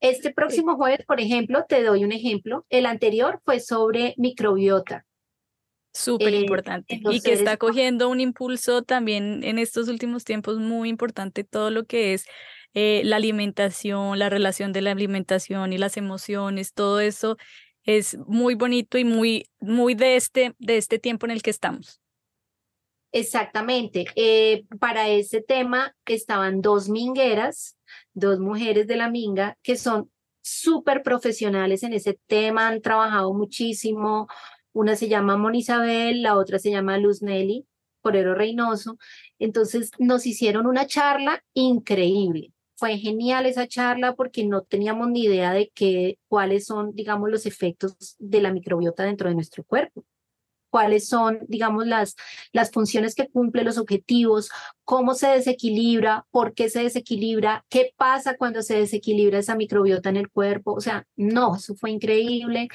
[0.00, 2.64] Este próximo jueves, por ejemplo, te doy un ejemplo.
[2.70, 5.04] El anterior fue sobre microbiota.
[5.92, 7.00] Súper eh, importante.
[7.10, 11.84] y que está cogiendo un impulso también en estos últimos tiempos muy importante todo lo
[11.84, 12.26] que es
[12.80, 17.36] eh, la alimentación, la relación de la alimentación y las emociones, todo eso
[17.82, 22.00] es muy bonito y muy, muy de este, de este tiempo en el que estamos.
[23.10, 24.06] Exactamente.
[24.14, 27.76] Eh, para ese tema estaban dos mingueras,
[28.12, 30.08] dos mujeres de la minga que son
[30.40, 34.28] súper profesionales en ese tema, han trabajado muchísimo.
[34.72, 37.66] Una se llama Monisabel, la otra se llama Luz Nelly,
[38.02, 38.98] Porero Reynoso.
[39.40, 42.52] Entonces nos hicieron una charla increíble.
[42.78, 47.44] Fue genial esa charla porque no teníamos ni idea de qué, cuáles son, digamos, los
[47.44, 50.04] efectos de la microbiota dentro de nuestro cuerpo
[50.70, 52.16] cuáles son, digamos, las,
[52.52, 54.50] las funciones que cumple, los objetivos,
[54.84, 60.16] cómo se desequilibra, por qué se desequilibra, qué pasa cuando se desequilibra esa microbiota en
[60.16, 60.74] el cuerpo.
[60.74, 62.68] O sea, no, eso fue increíble.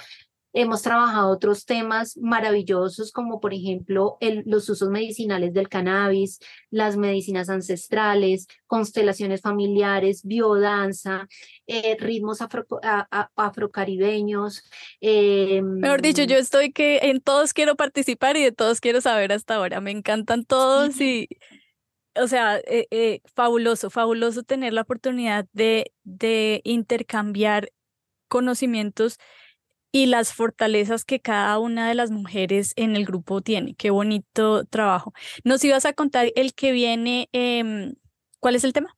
[0.54, 6.40] Hemos trabajado otros temas maravillosos como por ejemplo el, los usos medicinales del cannabis,
[6.70, 11.28] las medicinas ancestrales, constelaciones familiares, biodanza,
[11.68, 12.66] eh, ritmos afro,
[13.36, 14.64] afrocaribeños.
[15.02, 19.34] Eh, Mejor dicho, yo estoy que en todos quiero participar y de todos quiero saber
[19.34, 19.82] hasta ahora.
[19.82, 21.28] Me encantan todos y
[22.16, 27.72] o sea, eh, eh, fabuloso, fabuloso tener la oportunidad de, de intercambiar
[28.28, 29.18] conocimientos
[29.94, 33.76] y las fortalezas que cada una de las mujeres en el grupo tiene.
[33.76, 35.14] Qué bonito trabajo.
[35.46, 37.96] Nos ibas a contar el que viene, em,
[38.42, 38.98] ¿cuál es el tema?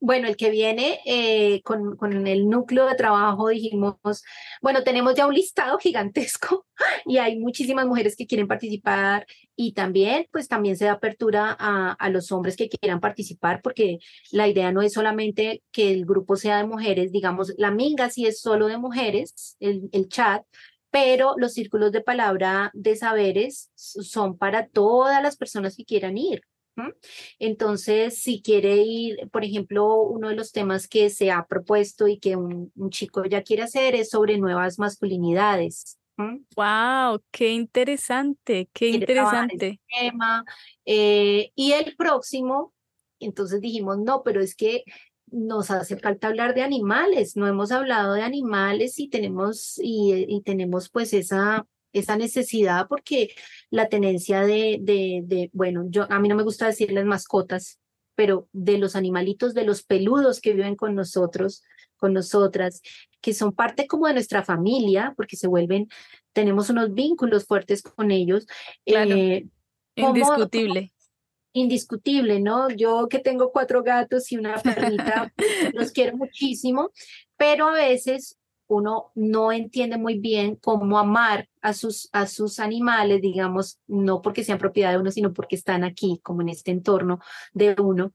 [0.00, 3.96] Bueno, el que viene eh, con, con, el núcleo de trabajo dijimos,
[4.62, 6.66] bueno, tenemos ya un listado gigantesco
[7.04, 9.26] y hay muchísimas mujeres que quieren participar
[9.56, 13.98] y también, pues también se da apertura a, a los hombres que quieran participar porque
[14.30, 18.24] la idea no es solamente que el grupo sea de mujeres, digamos, la minga sí
[18.24, 20.44] es solo de mujeres, el, el chat,
[20.90, 26.42] pero los círculos de palabra de saberes son para todas las personas que quieran ir.
[27.38, 32.18] Entonces, si quiere ir, por ejemplo, uno de los temas que se ha propuesto y
[32.18, 35.98] que un, chico ya quiere hacer es sobre nuevas masculinidades.
[36.56, 39.80] Wow, qué interesante, qué interesante.
[39.88, 40.44] Tema.
[40.84, 42.74] Eh, y el próximo,
[43.20, 44.82] entonces dijimos, no, pero es que
[45.30, 50.42] nos hace falta hablar de animales, no hemos hablado de animales y tenemos, y, y
[50.42, 53.30] tenemos pues esa, esa necesidad porque
[53.70, 57.78] la tenencia de, de, de, bueno, yo a mí no me gusta decirles mascotas,
[58.14, 61.62] pero de los animalitos, de los peludos que viven con nosotros,
[61.96, 62.82] con nosotras,
[63.20, 65.88] que son parte como de nuestra familia, porque se vuelven,
[66.32, 68.46] tenemos unos vínculos fuertes con ellos.
[68.86, 69.46] Eh,
[69.96, 70.92] indiscutible.
[71.52, 72.70] indiscutible, ¿no?
[72.70, 75.32] Yo que tengo cuatro gatos y una perrita,
[75.74, 76.90] los quiero muchísimo,
[77.36, 78.36] pero a veces
[78.68, 84.44] uno no entiende muy bien cómo amar a sus, a sus animales, digamos, no porque
[84.44, 87.20] sean propiedad de uno, sino porque están aquí, como en este entorno
[87.52, 88.12] de uno.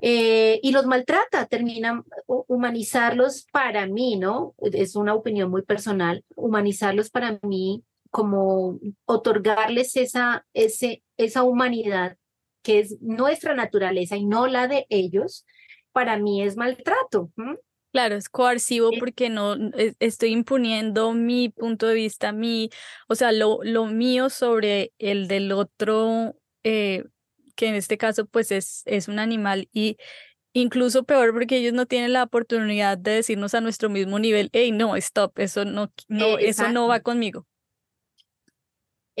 [0.00, 4.54] Eh, y los maltrata, termina humanizarlos para mí, ¿no?
[4.58, 12.16] Es una opinión muy personal, humanizarlos para mí como otorgarles esa, ese, esa humanidad
[12.62, 15.44] que es nuestra naturaleza y no la de ellos,
[15.92, 17.30] para mí es maltrato.
[17.92, 22.70] Claro, es coercivo porque no e, estoy imponiendo mi punto de vista, mi,
[23.08, 27.04] o sea, lo, lo mío sobre el del otro, eh,
[27.56, 29.96] que en este caso pues es, es un animal y
[30.52, 34.70] incluso peor porque ellos no tienen la oportunidad de decirnos a nuestro mismo nivel, hey,
[34.72, 37.46] no, stop, eso no, no, eso no va conmigo.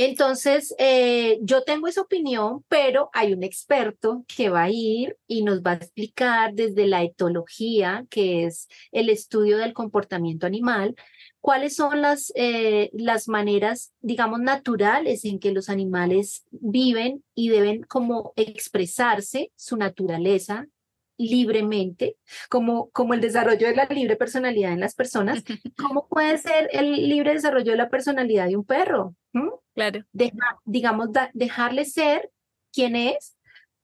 [0.00, 5.42] Entonces, eh, yo tengo esa opinión, pero hay un experto que va a ir y
[5.42, 10.94] nos va a explicar desde la etología, que es el estudio del comportamiento animal,
[11.40, 17.82] cuáles son las, eh, las maneras, digamos, naturales en que los animales viven y deben
[17.82, 20.68] como expresarse su naturaleza
[21.18, 22.16] libremente,
[22.48, 25.42] como, como el desarrollo de la libre personalidad en las personas,
[25.76, 29.14] ¿cómo puede ser el libre desarrollo de la personalidad de un perro?
[29.32, 29.48] ¿Mm?
[29.74, 30.04] Claro.
[30.64, 32.30] digamos, dejarle ser
[32.72, 33.36] quien es,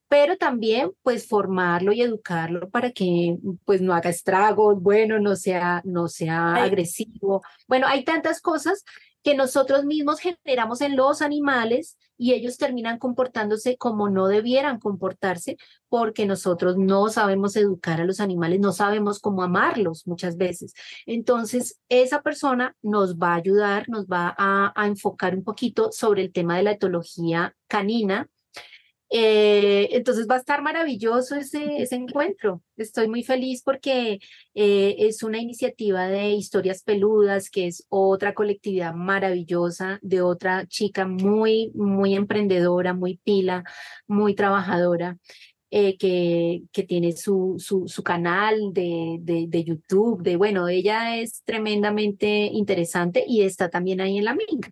[0.09, 5.82] pero también pues formarlo y educarlo para que pues no haga estragos, bueno, no sea,
[5.84, 7.42] no sea agresivo.
[7.66, 8.84] Bueno, hay tantas cosas
[9.24, 15.57] que nosotros mismos generamos en los animales y ellos terminan comportándose como no debieran comportarse
[15.88, 20.74] porque nosotros no sabemos educar a los animales, no sabemos cómo amarlos muchas veces.
[21.07, 26.20] Entonces, esa persona nos va a ayudar, nos va a, a enfocar un poquito sobre
[26.22, 28.28] el tema de la etología canina
[29.17, 32.62] eh, entonces va a estar maravilloso ese, encuentro.
[32.77, 34.19] Estoy muy feliz porque
[34.55, 41.07] eh, es una iniciativa de historias peludas, que es otra colectividad maravillosa de otra chica
[41.07, 43.62] muy, muy emprendedora, muy pila,
[44.09, 45.17] muy trabajadora.
[45.71, 53.25] Eh, que, tiene su, su, canal de, de, YouTube, de bueno, ella es tremendamente interesante
[53.27, 54.71] y está también ahí en la minga.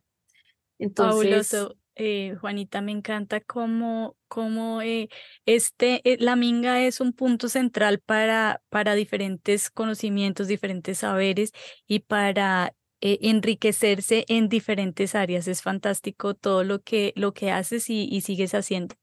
[0.78, 1.54] Entonces,
[1.94, 5.08] eh, Juanita, me encanta cómo, cómo eh,
[5.46, 11.52] este, eh, la minga es un punto central para, para diferentes conocimientos, diferentes saberes
[11.86, 12.74] y para
[13.04, 15.48] enriquecerse en diferentes áreas.
[15.48, 18.94] Es fantástico todo lo que, lo que haces y, y sigues haciendo.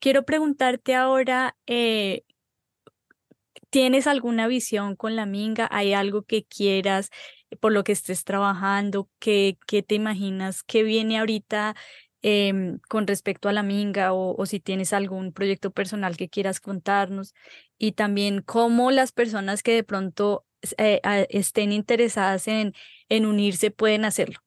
[0.00, 1.56] Quiero preguntarte ahora,
[3.70, 5.68] ¿tienes alguna visión con la minga?
[5.70, 7.10] ¿Hay algo que quieras
[7.60, 9.08] por lo que estés trabajando?
[9.18, 10.62] ¿Qué, qué te imaginas?
[10.62, 11.76] ¿Qué viene ahorita
[12.22, 17.34] Em, con respecto a la minga o, si tienes algún proyecto personal que quieras contarnos
[17.78, 20.44] y también cómo las personas que de pronto
[20.76, 21.00] eh,
[21.30, 22.74] estén interesadas en,
[23.08, 24.38] en unirse pueden hacerlo.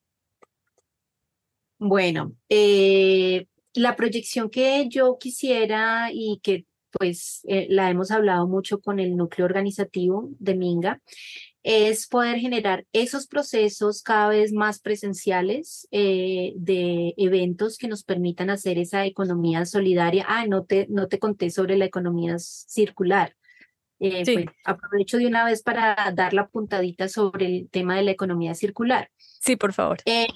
[1.79, 8.81] Bueno, eh, la proyección que yo quisiera y que pues eh, la hemos hablado mucho
[8.81, 11.01] con el núcleo organizativo de Minga,
[11.63, 18.49] es poder generar esos procesos cada vez más presenciales eh, de eventos que nos permitan
[18.49, 20.25] hacer esa economía solidaria.
[20.27, 23.35] Ah, no te, no te conté sobre la economía circular.
[23.99, 28.11] Eh, pues, aprovecho de una vez para dar la puntadita sobre el tema de la
[28.11, 29.09] economía circular.
[29.17, 29.99] Sí, por favor.
[30.03, 30.27] Eh,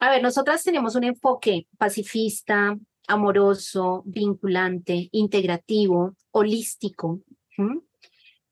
[0.00, 7.20] a ver, nosotras tenemos un enfoque pacifista, amoroso, vinculante, integrativo, holístico,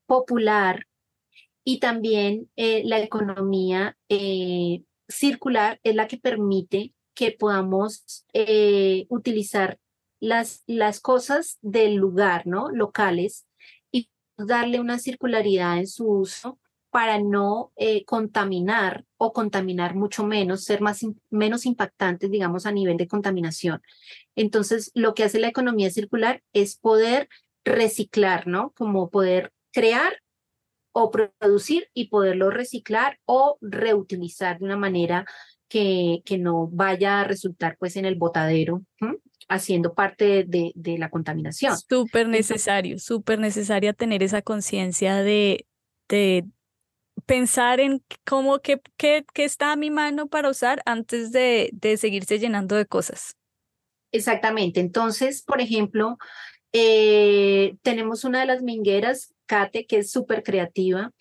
[0.05, 0.87] popular,
[1.67, 9.79] y también eh, la economía eh, circular es la que permite que podamos eh, utilizar
[10.19, 12.69] las, las cosas del lugar, ¿no?
[12.69, 13.47] Locales
[13.91, 16.59] y darle una circularidad en su uso
[16.91, 17.73] para no
[18.05, 23.81] contaminar o contaminar mucho menos, ser más menos impactantes, digamos, a nivel de contaminación.
[24.37, 27.27] Entonces, lo que hace la economía circular es poder
[27.65, 28.71] reciclar, ¿no?
[28.77, 30.21] Como poder crear
[30.97, 35.25] o producir y poderlo reciclar o reutilizar de una manera
[35.67, 38.81] que, que no vaya a resultar pues en el botadero,
[39.49, 41.77] haciendo parte de, de, la contaminación.
[41.77, 45.67] Súper necesario, súper necesaria tener esa conciencia de,
[46.07, 46.45] de
[47.25, 51.97] pensar en cómo, qué, qué, qué está a mi mano para usar antes de, de
[51.97, 53.35] seguirse llenando de cosas.
[54.13, 54.79] Exactamente.
[54.79, 56.17] Entonces, por ejemplo,
[56.77, 61.13] eh, tenemos una de las mingueras Kate, que es súper creativa.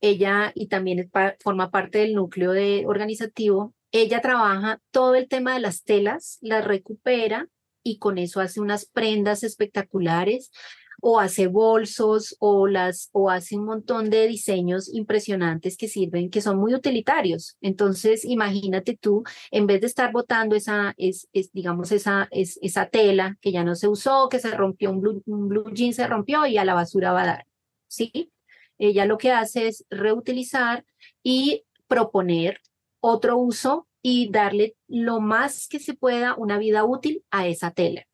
[0.00, 3.74] Ella y también forma parte del núcleo de organizativo.
[3.90, 7.48] Ella trabaja todo el tema de las telas, las recupera
[7.82, 10.52] y con eso hace unas prendas espectaculares
[11.00, 16.40] o hace bolsos o las o hace un montón de diseños impresionantes que sirven que
[16.40, 22.28] son muy utilitarios entonces imagínate tú en vez de estar botando esa es, digamos esa
[22.30, 25.92] es, esa tela que ya no se usó que se rompió un blue, un jean
[25.92, 27.46] se rompió y a la basura va a dar
[27.90, 28.32] ¿sí?
[28.78, 30.86] Ella lo que hace es reutilizar
[31.22, 32.60] y proponer
[33.00, 38.06] otro uso y darle lo más que se pueda una vida útil a esa tela.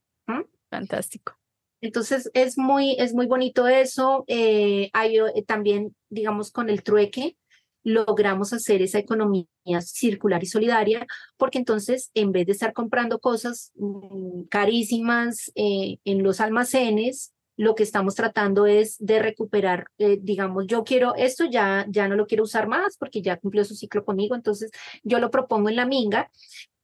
[0.69, 1.37] Fantástico.
[1.87, 4.25] Entonces es muy, es muy bonito eso.
[4.27, 7.37] Eh, hay eh, también, digamos, con el trueque,
[7.85, 9.47] logramos hacer esa economía
[9.81, 11.07] circular y solidaria,
[11.37, 17.75] porque entonces en vez de estar comprando cosas mm, carísimas eh, en los almacenes, lo
[17.75, 22.27] que estamos tratando es de recuperar, eh, digamos, yo quiero esto, ya, ya no lo
[22.27, 24.71] quiero usar más porque ya cumplió su ciclo conmigo, entonces
[25.03, 26.31] yo lo propongo en la minga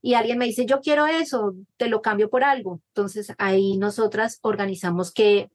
[0.00, 2.80] y alguien me dice, yo quiero eso, te lo cambio por algo.
[2.88, 5.50] Entonces ahí nosotras organizamos que,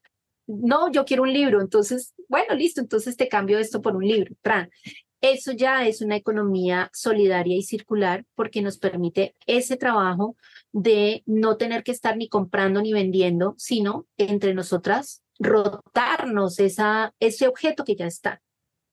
[0.48, 4.34] no, yo quiero un libro, entonces, bueno, listo, entonces te cambio esto por un libro.
[5.22, 10.36] Eso ya es una economía solidaria y circular porque nos permite ese trabajo
[10.72, 17.48] de no tener que estar ni comprando ni vendiendo, sino entre nosotras rotarnos esa, ese
[17.48, 18.42] objeto que ya está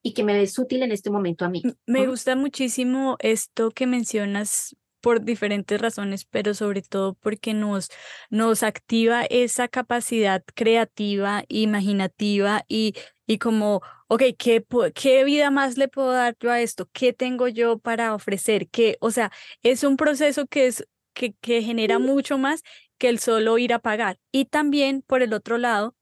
[0.02, 1.62] y que me es útil en este momento a mí.
[1.86, 7.90] Me gusta muchísimo esto que mencionas por diferentes razones, pero sobre todo porque nos,
[8.30, 12.94] nos activa esa capacidad creativa, imaginativa y,
[13.26, 14.64] y como, ok, ¿qué,
[14.94, 16.88] ¿qué vida más le puedo dar yo a esto?
[16.92, 18.68] ¿Qué tengo yo para ofrecer?
[18.68, 18.96] ¿Qué?
[19.00, 22.62] O sea, es un proceso que, es, que, que genera mucho más
[22.98, 24.18] que el solo ir a pagar.
[24.32, 25.94] Y también, por el otro lado,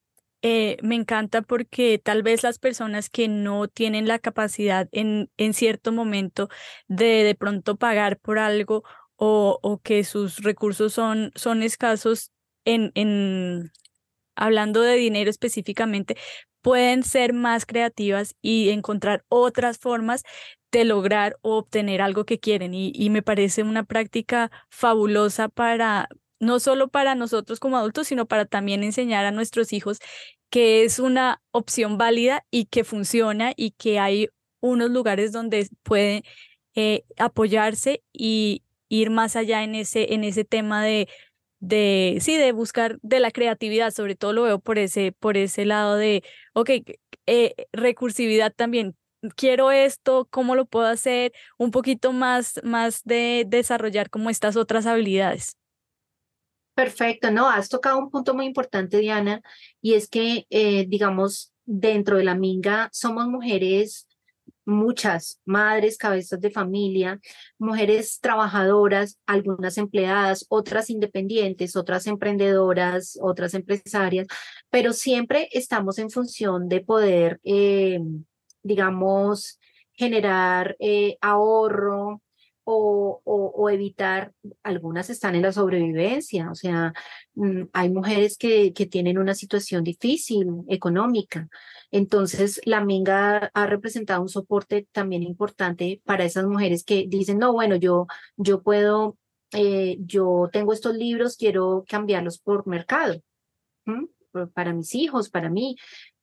[0.43, 5.55] eh, me encanta porque tal vez las personas que no tienen la capacidad en, en
[5.55, 6.49] cierto momento
[6.89, 8.83] de de pronto pagar por algo
[9.17, 12.33] o, o que sus recursos son, son escasos
[12.65, 13.71] en, en,
[14.37, 16.17] hablando de dinero específicamente,
[16.63, 20.23] pueden ser más creativas y encontrar otras formas
[20.73, 22.75] de lograr o obtener algo que quieren.
[22.75, 26.09] Y, me parece una práctica fabulosa para,
[26.41, 29.99] no solo para nosotros como adultos, sino para también enseñar a nuestros hijos
[30.51, 34.29] que es una opción válida y que funciona y que hay
[34.61, 36.25] unos lugares donde puede
[36.75, 41.09] eh, apoyarse y ir más allá en ese, en ese tema de,
[41.61, 45.65] de, sí, de buscar de la creatividad, sobre todo lo veo por ese, por ese
[45.65, 46.23] lado de,
[46.55, 46.71] ok,
[47.27, 48.97] eh, recursividad también,
[49.37, 51.33] quiero esto, ¿cómo lo puedo hacer?
[51.59, 55.57] Un poquito más, más de desarrollar como estas otras habilidades.
[56.75, 59.43] Perfecto, no, has tocado un punto muy importante, Diana,
[59.83, 64.09] y es que, eh, digamos, dentro de la Minga somos mujeres,
[64.65, 67.21] muchas madres, cabezas de familia,
[67.59, 74.27] mujeres trabajadoras, algunas empleadas, otras independientes, otras emprendedoras, otras empresarias,
[74.73, 78.01] pero siempre estamos en función de poder, eh,
[78.63, 79.61] digamos,
[79.93, 82.23] generar eh, ahorro,
[82.65, 86.93] o, evitar, algunas están en la sobrevivencia, o sea,
[87.35, 91.49] mm, hay mujeres que, tienen una situación difícil económica.
[91.91, 97.53] Entonces, la Minga ha representado un soporte también importante para esas mujeres que dicen, no,
[97.53, 98.07] bueno, yo,
[98.37, 99.17] yo puedo,
[99.53, 103.21] eh, yo tengo estos libros, quiero cambiarlos por mercado,
[104.55, 105.77] para mis hijos, para mí.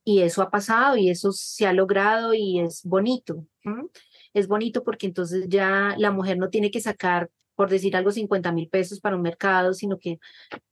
[0.04, 3.46] Y eso ha pasado y eso se ha logrado y es bonito
[4.34, 8.52] es bonito porque entonces ya la mujer no tiene que sacar, por decir algo, 50
[8.52, 10.20] mil pesos para un mercado, sino que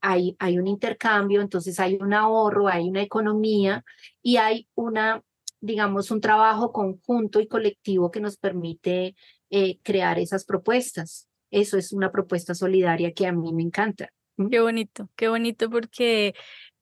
[0.02, 3.84] hay, hay un intercambio, entonces hay un ahorro, hay una economía
[4.22, 5.22] y hay una,
[5.60, 9.16] digamos, un trabajo conjunto y colectivo que nos permite
[9.50, 11.28] eh, crear esas propuestas.
[11.52, 14.10] Eso es una propuesta solidaria que a mí me encanta.
[14.52, 16.36] Qué bonito, qué bonito porque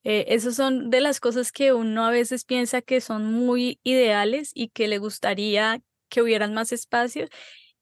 [0.05, 4.51] eh, esas son de las cosas que uno a veces piensa que son muy ideales
[4.55, 7.29] y que le gustaría que hubieran más espacios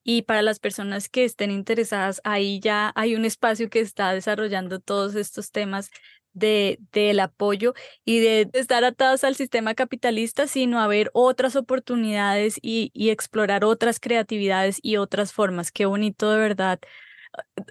[0.04, 4.80] y para las personas que estén interesadas, ahí ya hay un espacio que está desarrollando
[4.80, 5.92] todos estos temas
[6.34, 7.74] de del apoyo
[8.06, 13.64] y de estar atados al sistema capitalista, sino a ver otras oportunidades y, y explorar
[13.66, 15.72] otras creatividades y otras formas.
[15.72, 16.80] Qué bonito de verdad.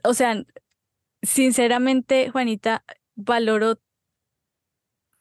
[0.05, 0.45] O sea,
[1.23, 2.85] sinceramente, Juanita,
[3.17, 3.79] valoro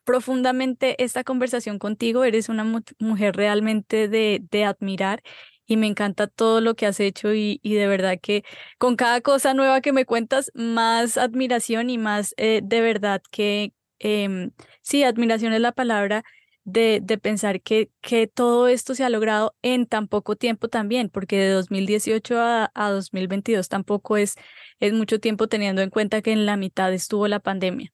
[0.03, 2.23] profundamente esta conversación contigo.
[2.23, 2.63] Eres una
[2.99, 5.23] mujer realmente de, de admirar
[5.65, 8.43] y me encanta todo lo que has hecho y, y, de verdad que
[8.77, 13.73] con cada cosa nueva que me cuentas, más admiración y más eh, de verdad que,
[13.99, 16.23] em, sí, admiración es la palabra.
[16.63, 21.09] De, de pensar que, que todo esto se ha logrado en tan poco tiempo también,
[21.09, 24.35] porque de 2018 a, a 2022 tampoco es,
[24.79, 27.91] es mucho tiempo teniendo en cuenta que en la mitad estuvo la pandemia.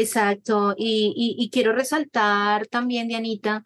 [0.00, 3.64] Exacto, y, quiero resaltar también, Dianita,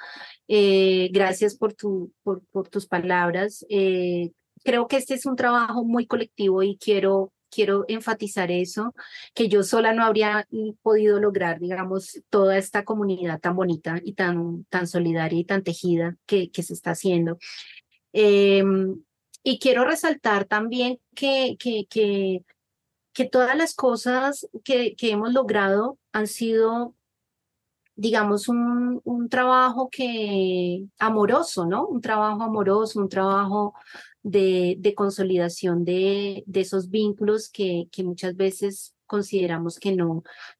[0.49, 3.67] eh, gracias por, tu, por, por tus palabras.
[3.69, 4.31] Eh,
[4.65, 8.95] creo que este es un trabajo muy colectivo y quiero, quiero enfatizar eso,
[9.35, 10.49] que yo sola no habría
[10.81, 16.17] podido lograr, digamos, toda esta comunidad tan bonita y tan, tan solidaria y tan tejida
[16.25, 17.37] que, que se está haciendo.
[18.15, 19.03] Em,
[19.43, 22.43] y quiero resaltar también que, que, que
[23.13, 26.95] que todas las cosas que, que hemos logrado han sido,
[27.95, 31.87] digamos, un, un, trabajo que amoroso, ¿no?
[31.87, 33.75] Un trabajo amoroso, un trabajo
[34.23, 40.11] de, de consolidación de, de esos vínculos que, que muchas veces consideramos que no.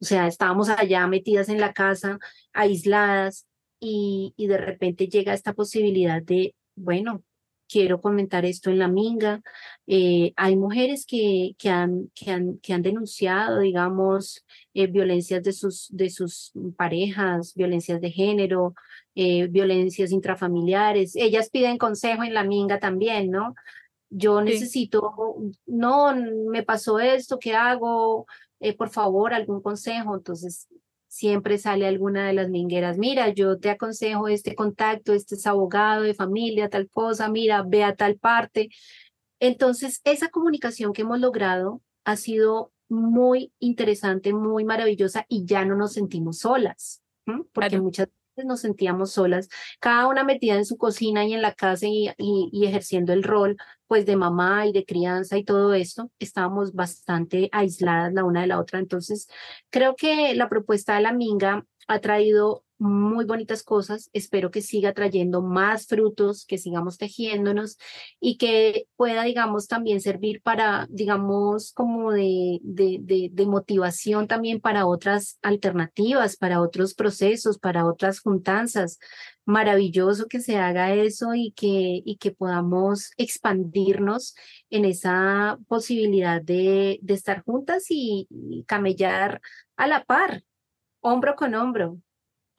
[0.01, 2.19] O sea, estábamos allá metidas en la casa,
[2.53, 3.47] aisladas,
[3.81, 7.25] y, y de repente llega esta posibilidad de, bueno,
[7.73, 9.41] quiero comentar esto en la minga.
[9.87, 14.45] Eh, hay mujeres que, que, han, que, han, que han denunciado, digamos,
[14.75, 18.75] eh, violencias de sus, de sus parejas, violencias de género,
[19.15, 21.17] eh, violencias intrafamiliares.
[21.17, 23.55] Ellas piden consejo en la minga también, ¿no?
[24.11, 25.15] Yo necesito,
[25.65, 26.15] no,
[26.51, 28.27] me pasó esto, ¿qué hago?
[28.79, 30.15] por favor, algún consejo.
[30.15, 30.69] Entonces,
[31.13, 36.05] siempre sale alguna de las mingueras, mira, yo te aconsejo este contacto, este es abogado
[36.05, 38.71] de familia, tal cosa, mira, ve a tal parte.
[39.39, 45.77] Entonces, esa comunicación que hemos logrado ha sido muy interesante, muy maravillosa y ya no
[45.77, 47.03] nos sentimos solas,
[47.53, 48.09] porque muchas
[48.45, 49.49] nos sentíamos solas,
[49.81, 53.57] cada una metida en su cocina y en la casa y, y ejerciendo el rol
[53.87, 58.47] pues de mamá y de crianza y todo esto, estábamos bastante aisladas la una de
[58.47, 58.79] la otra.
[58.79, 59.29] Entonces,
[59.69, 64.11] creo que la propuesta de la Minga ha traído muy bonitas cosas.
[64.13, 67.79] Espero que siga trayendo más frutos, que sigamos tejiéndonos
[68.21, 74.87] y que pueda, digamos, también servir para, digamos, como de, de, de, motivación también para
[74.87, 78.99] otras alternativas, para otros procesos, para otras juntanzas.
[79.45, 84.35] Maravilloso que se haga eso y que, y que podamos expandirnos
[84.71, 88.29] en esa posibilidad de, de estar juntas y
[88.67, 89.41] camellar
[89.77, 90.43] a la par,
[91.01, 91.99] hombro con hombro.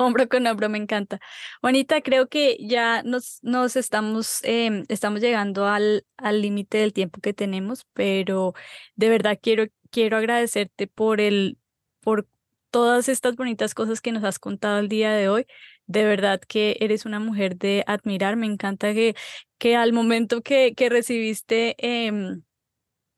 [0.04, 1.20] Hombro con hombro, me encanta.
[1.62, 6.04] Juanita, creo que ya nos, nos estamos, em, estamos llegando al
[6.41, 8.54] límite del tiempo que tenemos, pero
[8.95, 11.58] de verdad quiero, quiero agradecerte por el,
[12.01, 12.28] por
[12.72, 15.45] todas estas bonitas cosas que nos has contado el día de hoy.
[15.86, 18.36] De verdad que eres una mujer de admirar.
[18.36, 19.16] Me encanta que,
[19.58, 22.43] que al momento que, que recibiste em,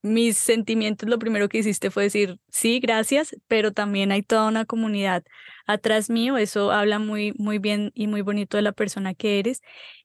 [0.02, 4.66] mis sentimientos, lo primero que hiciste fue decir, sí, gracias, pero también hay toda una
[4.66, 5.24] comunidad
[5.66, 6.38] atrás mío.
[6.38, 9.62] Eso habla muy, muy bien y muy bonito de la persona que eres.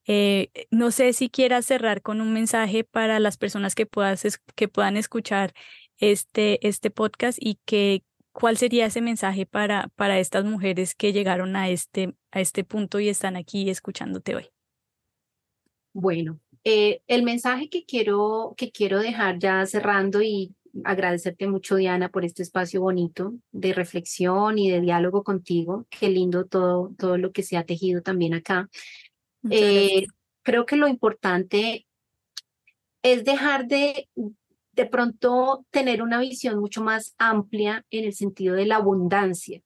[0.07, 4.67] Eh, no sé si quieras cerrar con un mensaje para las personas que, puedas, que
[4.67, 5.53] puedan escuchar
[5.97, 11.55] este, este podcast y que cuál sería ese mensaje para, para estas mujeres que llegaron
[11.55, 14.49] a este, a este punto y están aquí escuchándote hoy.
[15.93, 22.09] Bueno, eh, el mensaje que quiero, que quiero dejar ya cerrando y agradecerte mucho, Diana,
[22.09, 25.85] por este espacio bonito de reflexión y de diálogo contigo.
[25.89, 28.69] Qué lindo todo, todo lo que se ha tejido también acá.
[29.49, 30.05] Eh,
[30.43, 31.87] creo que lo importante
[33.01, 34.07] es dejar de
[34.73, 39.61] de pronto tener una visión mucho más amplia en el sentido de la abundancia.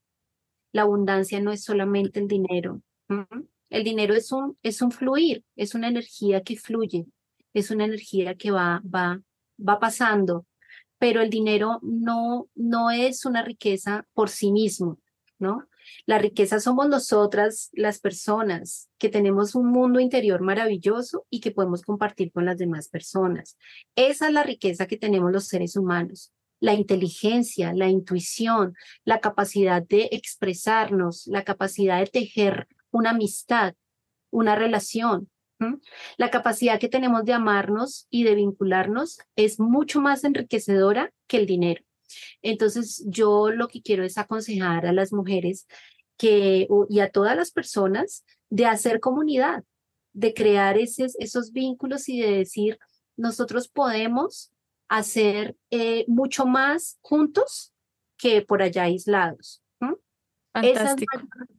[0.72, 2.82] La abundancia no es solamente el dinero.
[3.70, 7.06] El dinero es un, es un fluir, es una energía que fluye,
[7.53, 9.22] es una energía que va, va,
[9.58, 10.45] va pasando,
[11.06, 14.97] pero el dinero no, no es una riqueza por sí mismo,
[15.38, 15.68] ¿no?
[16.08, 21.84] La riqueza somos nosotras, las personas, que tenemos un mundo interior maravilloso y que podemos
[21.84, 23.56] compartir con las demás personas.
[23.95, 29.84] Esa es la riqueza que tenemos los seres humanos la inteligencia, la intuición, la capacidad
[29.84, 33.76] de expresarnos, la capacidad de tejer una amistad,
[34.32, 35.30] una relación.
[36.18, 41.45] La capacidad que tenemos de amarnos y de vincularnos es mucho más enriquecedora que el
[41.45, 41.84] dinero.
[42.41, 45.68] Entonces, yo lo que quiero es aconsejar a las mujeres
[46.18, 49.64] que, y a todas las personas de hacer comunidad,
[50.14, 52.78] de crear esos, esos vínculos y de decir,
[53.18, 54.51] nosotros podemos
[54.88, 57.74] hacer eh, mucho más juntos
[58.18, 59.62] que por allá aislados.
[60.53, 60.95] Esa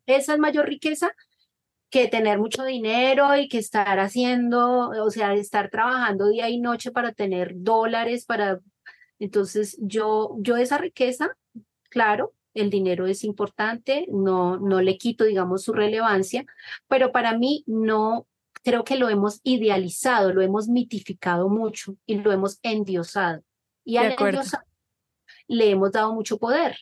[0.07, 1.12] esa es mayor riqueza
[1.91, 6.91] que tener mucho dinero y que estar haciendo, o sea, estar trabajando día y noche
[6.91, 8.61] para tener dólares, para...
[9.18, 11.37] Entonces, yo, yo esa riqueza,
[11.89, 16.45] claro, el dinero es importante, no, no le quito, digamos, su relevancia,
[16.89, 18.26] pero para mí no,
[18.62, 23.43] creo que lo hemos idealizado, lo hemos mitificado mucho y lo hemos endiosado.
[23.84, 24.64] Y al endiosar
[25.49, 26.76] le hemos dado mucho poder.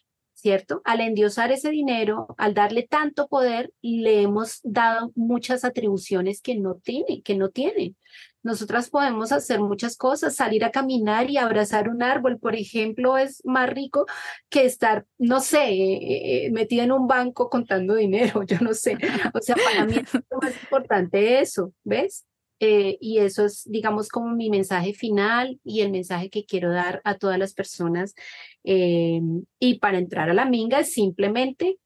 [0.44, 0.82] ¿Cierto?
[0.84, 6.74] Al endiosar ese dinero, al darle tanto poder, le hemos dado muchas atribuciones que no
[6.74, 7.94] tiene, que no tiene.
[8.42, 13.40] Nosotras podemos hacer muchas cosas, salir a caminar y abrazar un árbol, por ejemplo, es
[13.46, 14.04] más rico
[14.50, 18.98] que estar, no sé, eh, eh, metida en un banco contando dinero, yo no sé.
[19.32, 22.26] O sea, para mí es más importante eso, ¿ves?
[22.66, 27.02] Eh, y eso es, digamos, como mi mensaje final y el mensaje que quiero dar
[27.04, 28.14] a todas las personas.
[28.64, 29.20] Eh,
[29.58, 31.78] y para entrar a la minga es simplemente,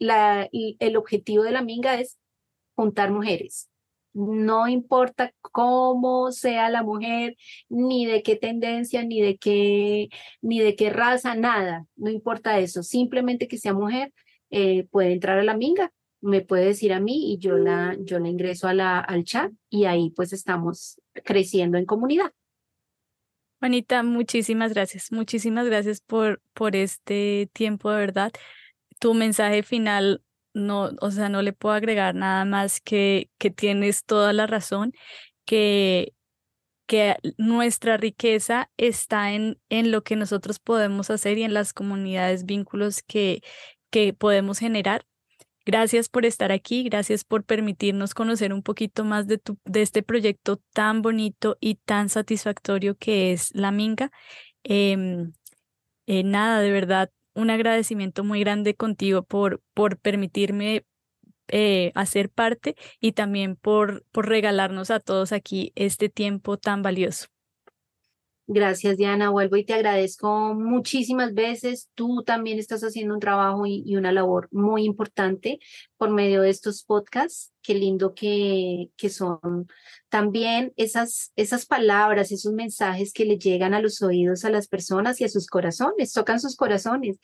[0.00, 2.18] la, el objetivo de la minga es
[2.74, 3.70] juntar mujeres.
[4.12, 7.36] No importa cómo sea la mujer,
[7.68, 10.08] ni de qué tendencia, ni de qué,
[10.42, 11.86] ni de qué raza, nada.
[11.94, 12.82] No importa eso.
[12.82, 14.12] Simplemente que sea mujer,
[14.50, 15.92] eh, puede entrar a la minga
[16.24, 19.52] me puede decir a mí y yo la, yo la ingreso a la, al chat
[19.68, 22.32] y ahí pues estamos creciendo en comunidad.
[23.60, 25.12] Juanita, muchísimas gracias.
[25.12, 28.32] Muchísimas gracias por, por este tiempo, de verdad.
[28.98, 30.22] Tu mensaje final,
[30.54, 34.92] no, o sea, no le puedo agregar nada más que, que tienes toda la razón,
[35.44, 36.14] que,
[36.86, 42.46] que nuestra riqueza está en, en lo que nosotros podemos hacer y en las comunidades,
[42.46, 43.42] vínculos que,
[43.90, 45.04] que podemos generar.
[45.66, 50.02] Gracias por estar aquí, gracias por permitirnos conocer un poquito más de, tu, de este
[50.02, 54.10] proyecto tan bonito y tan satisfactorio que es La Minga.
[54.62, 55.32] Em,
[56.06, 60.84] eh, nada, de verdad, un agradecimiento muy grande contigo por, por permitirme
[61.48, 67.33] eh, hacer parte y también por, por regalarnos a todos aquí este tiempo tan valioso.
[68.46, 69.30] Gracias, Diana.
[69.30, 71.88] Vuelvo y te agradezco muchísimas veces.
[71.94, 75.60] Tú también estás haciendo un trabajo y, una labor muy importante
[75.96, 77.52] por medio de estos podcasts.
[77.62, 79.66] Qué lindo que, que son
[80.10, 85.22] también esas, esas palabras, esos mensajes que le llegan a los oídos a las personas
[85.22, 87.18] y a sus corazones, tocan sus corazones.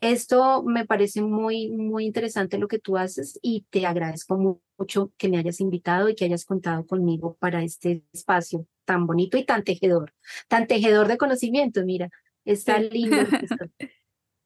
[0.00, 5.28] Esto me parece muy, muy interesante lo que tú haces y te agradezco mucho que
[5.28, 9.64] me hayas invitado y que hayas contado conmigo para este espacio tan bonito y tan
[9.64, 10.14] tejedor,
[10.48, 12.08] tan tejedor de conocimiento, mira,
[12.46, 13.16] está lindo.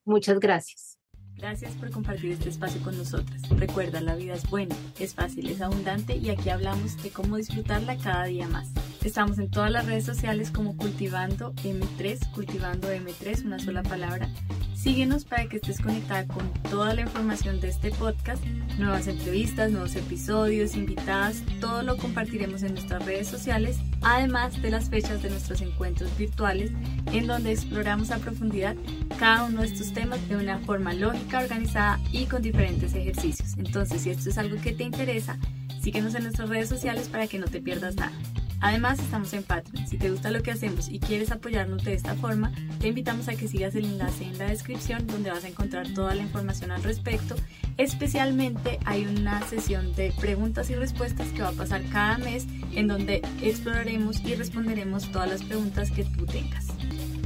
[0.05, 0.99] Muchas gracias.
[1.37, 3.41] Gracias por compartir este espacio con nosotras.
[3.49, 7.97] Recuerda, la vida es buena, es fácil, es abundante y aquí hablamos de cómo disfrutarla
[7.97, 8.67] cada día más.
[9.03, 14.29] Estamos en todas las redes sociales como Cultivando M3, Cultivando M3, una sola palabra.
[14.75, 18.43] Síguenos para que estés conectada con toda la información de este podcast,
[18.77, 24.89] nuevas entrevistas, nuevos episodios, invitadas, todo lo compartiremos en nuestras redes sociales, además de las
[24.89, 26.71] fechas de nuestros encuentros virtuales,
[27.11, 28.75] en donde exploramos a profundidad
[29.17, 33.55] cada uno de estos temas de una forma lógica, organizada y con diferentes ejercicios.
[33.57, 35.37] Entonces, si esto es algo que te interesa,
[35.81, 38.13] síguenos en nuestras redes sociales para que no te pierdas nada.
[38.59, 39.87] Además, estamos en Patreon.
[39.87, 43.35] Si te gusta lo que hacemos y quieres apoyarnos de esta forma, te invitamos a
[43.35, 46.83] que sigas el enlace en la descripción donde vas a encontrar toda la información al
[46.83, 47.35] respecto.
[47.77, 52.87] Especialmente hay una sesión de preguntas y respuestas que va a pasar cada mes en
[52.87, 56.67] donde exploraremos y responderemos todas las preguntas que tú tengas.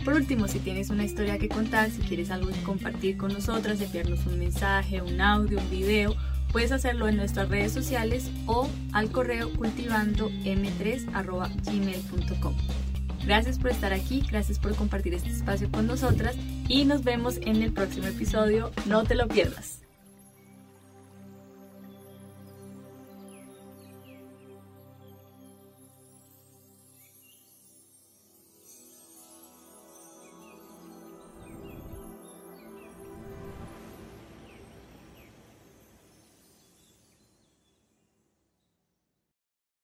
[0.03, 3.79] Por último, si tienes una historia que contar, si quieres algo que compartir con nosotras,
[3.79, 6.15] enviarnos un mensaje, un audio, un video,
[6.51, 12.55] Puedes hacerlo en nuestras redes sociales o al correo cultivando m3.gmail.com.
[13.25, 16.35] Gracias por estar aquí, gracias por compartir este espacio con nosotras
[16.67, 18.71] y nos vemos en el próximo episodio.
[18.87, 19.80] No te lo pierdas.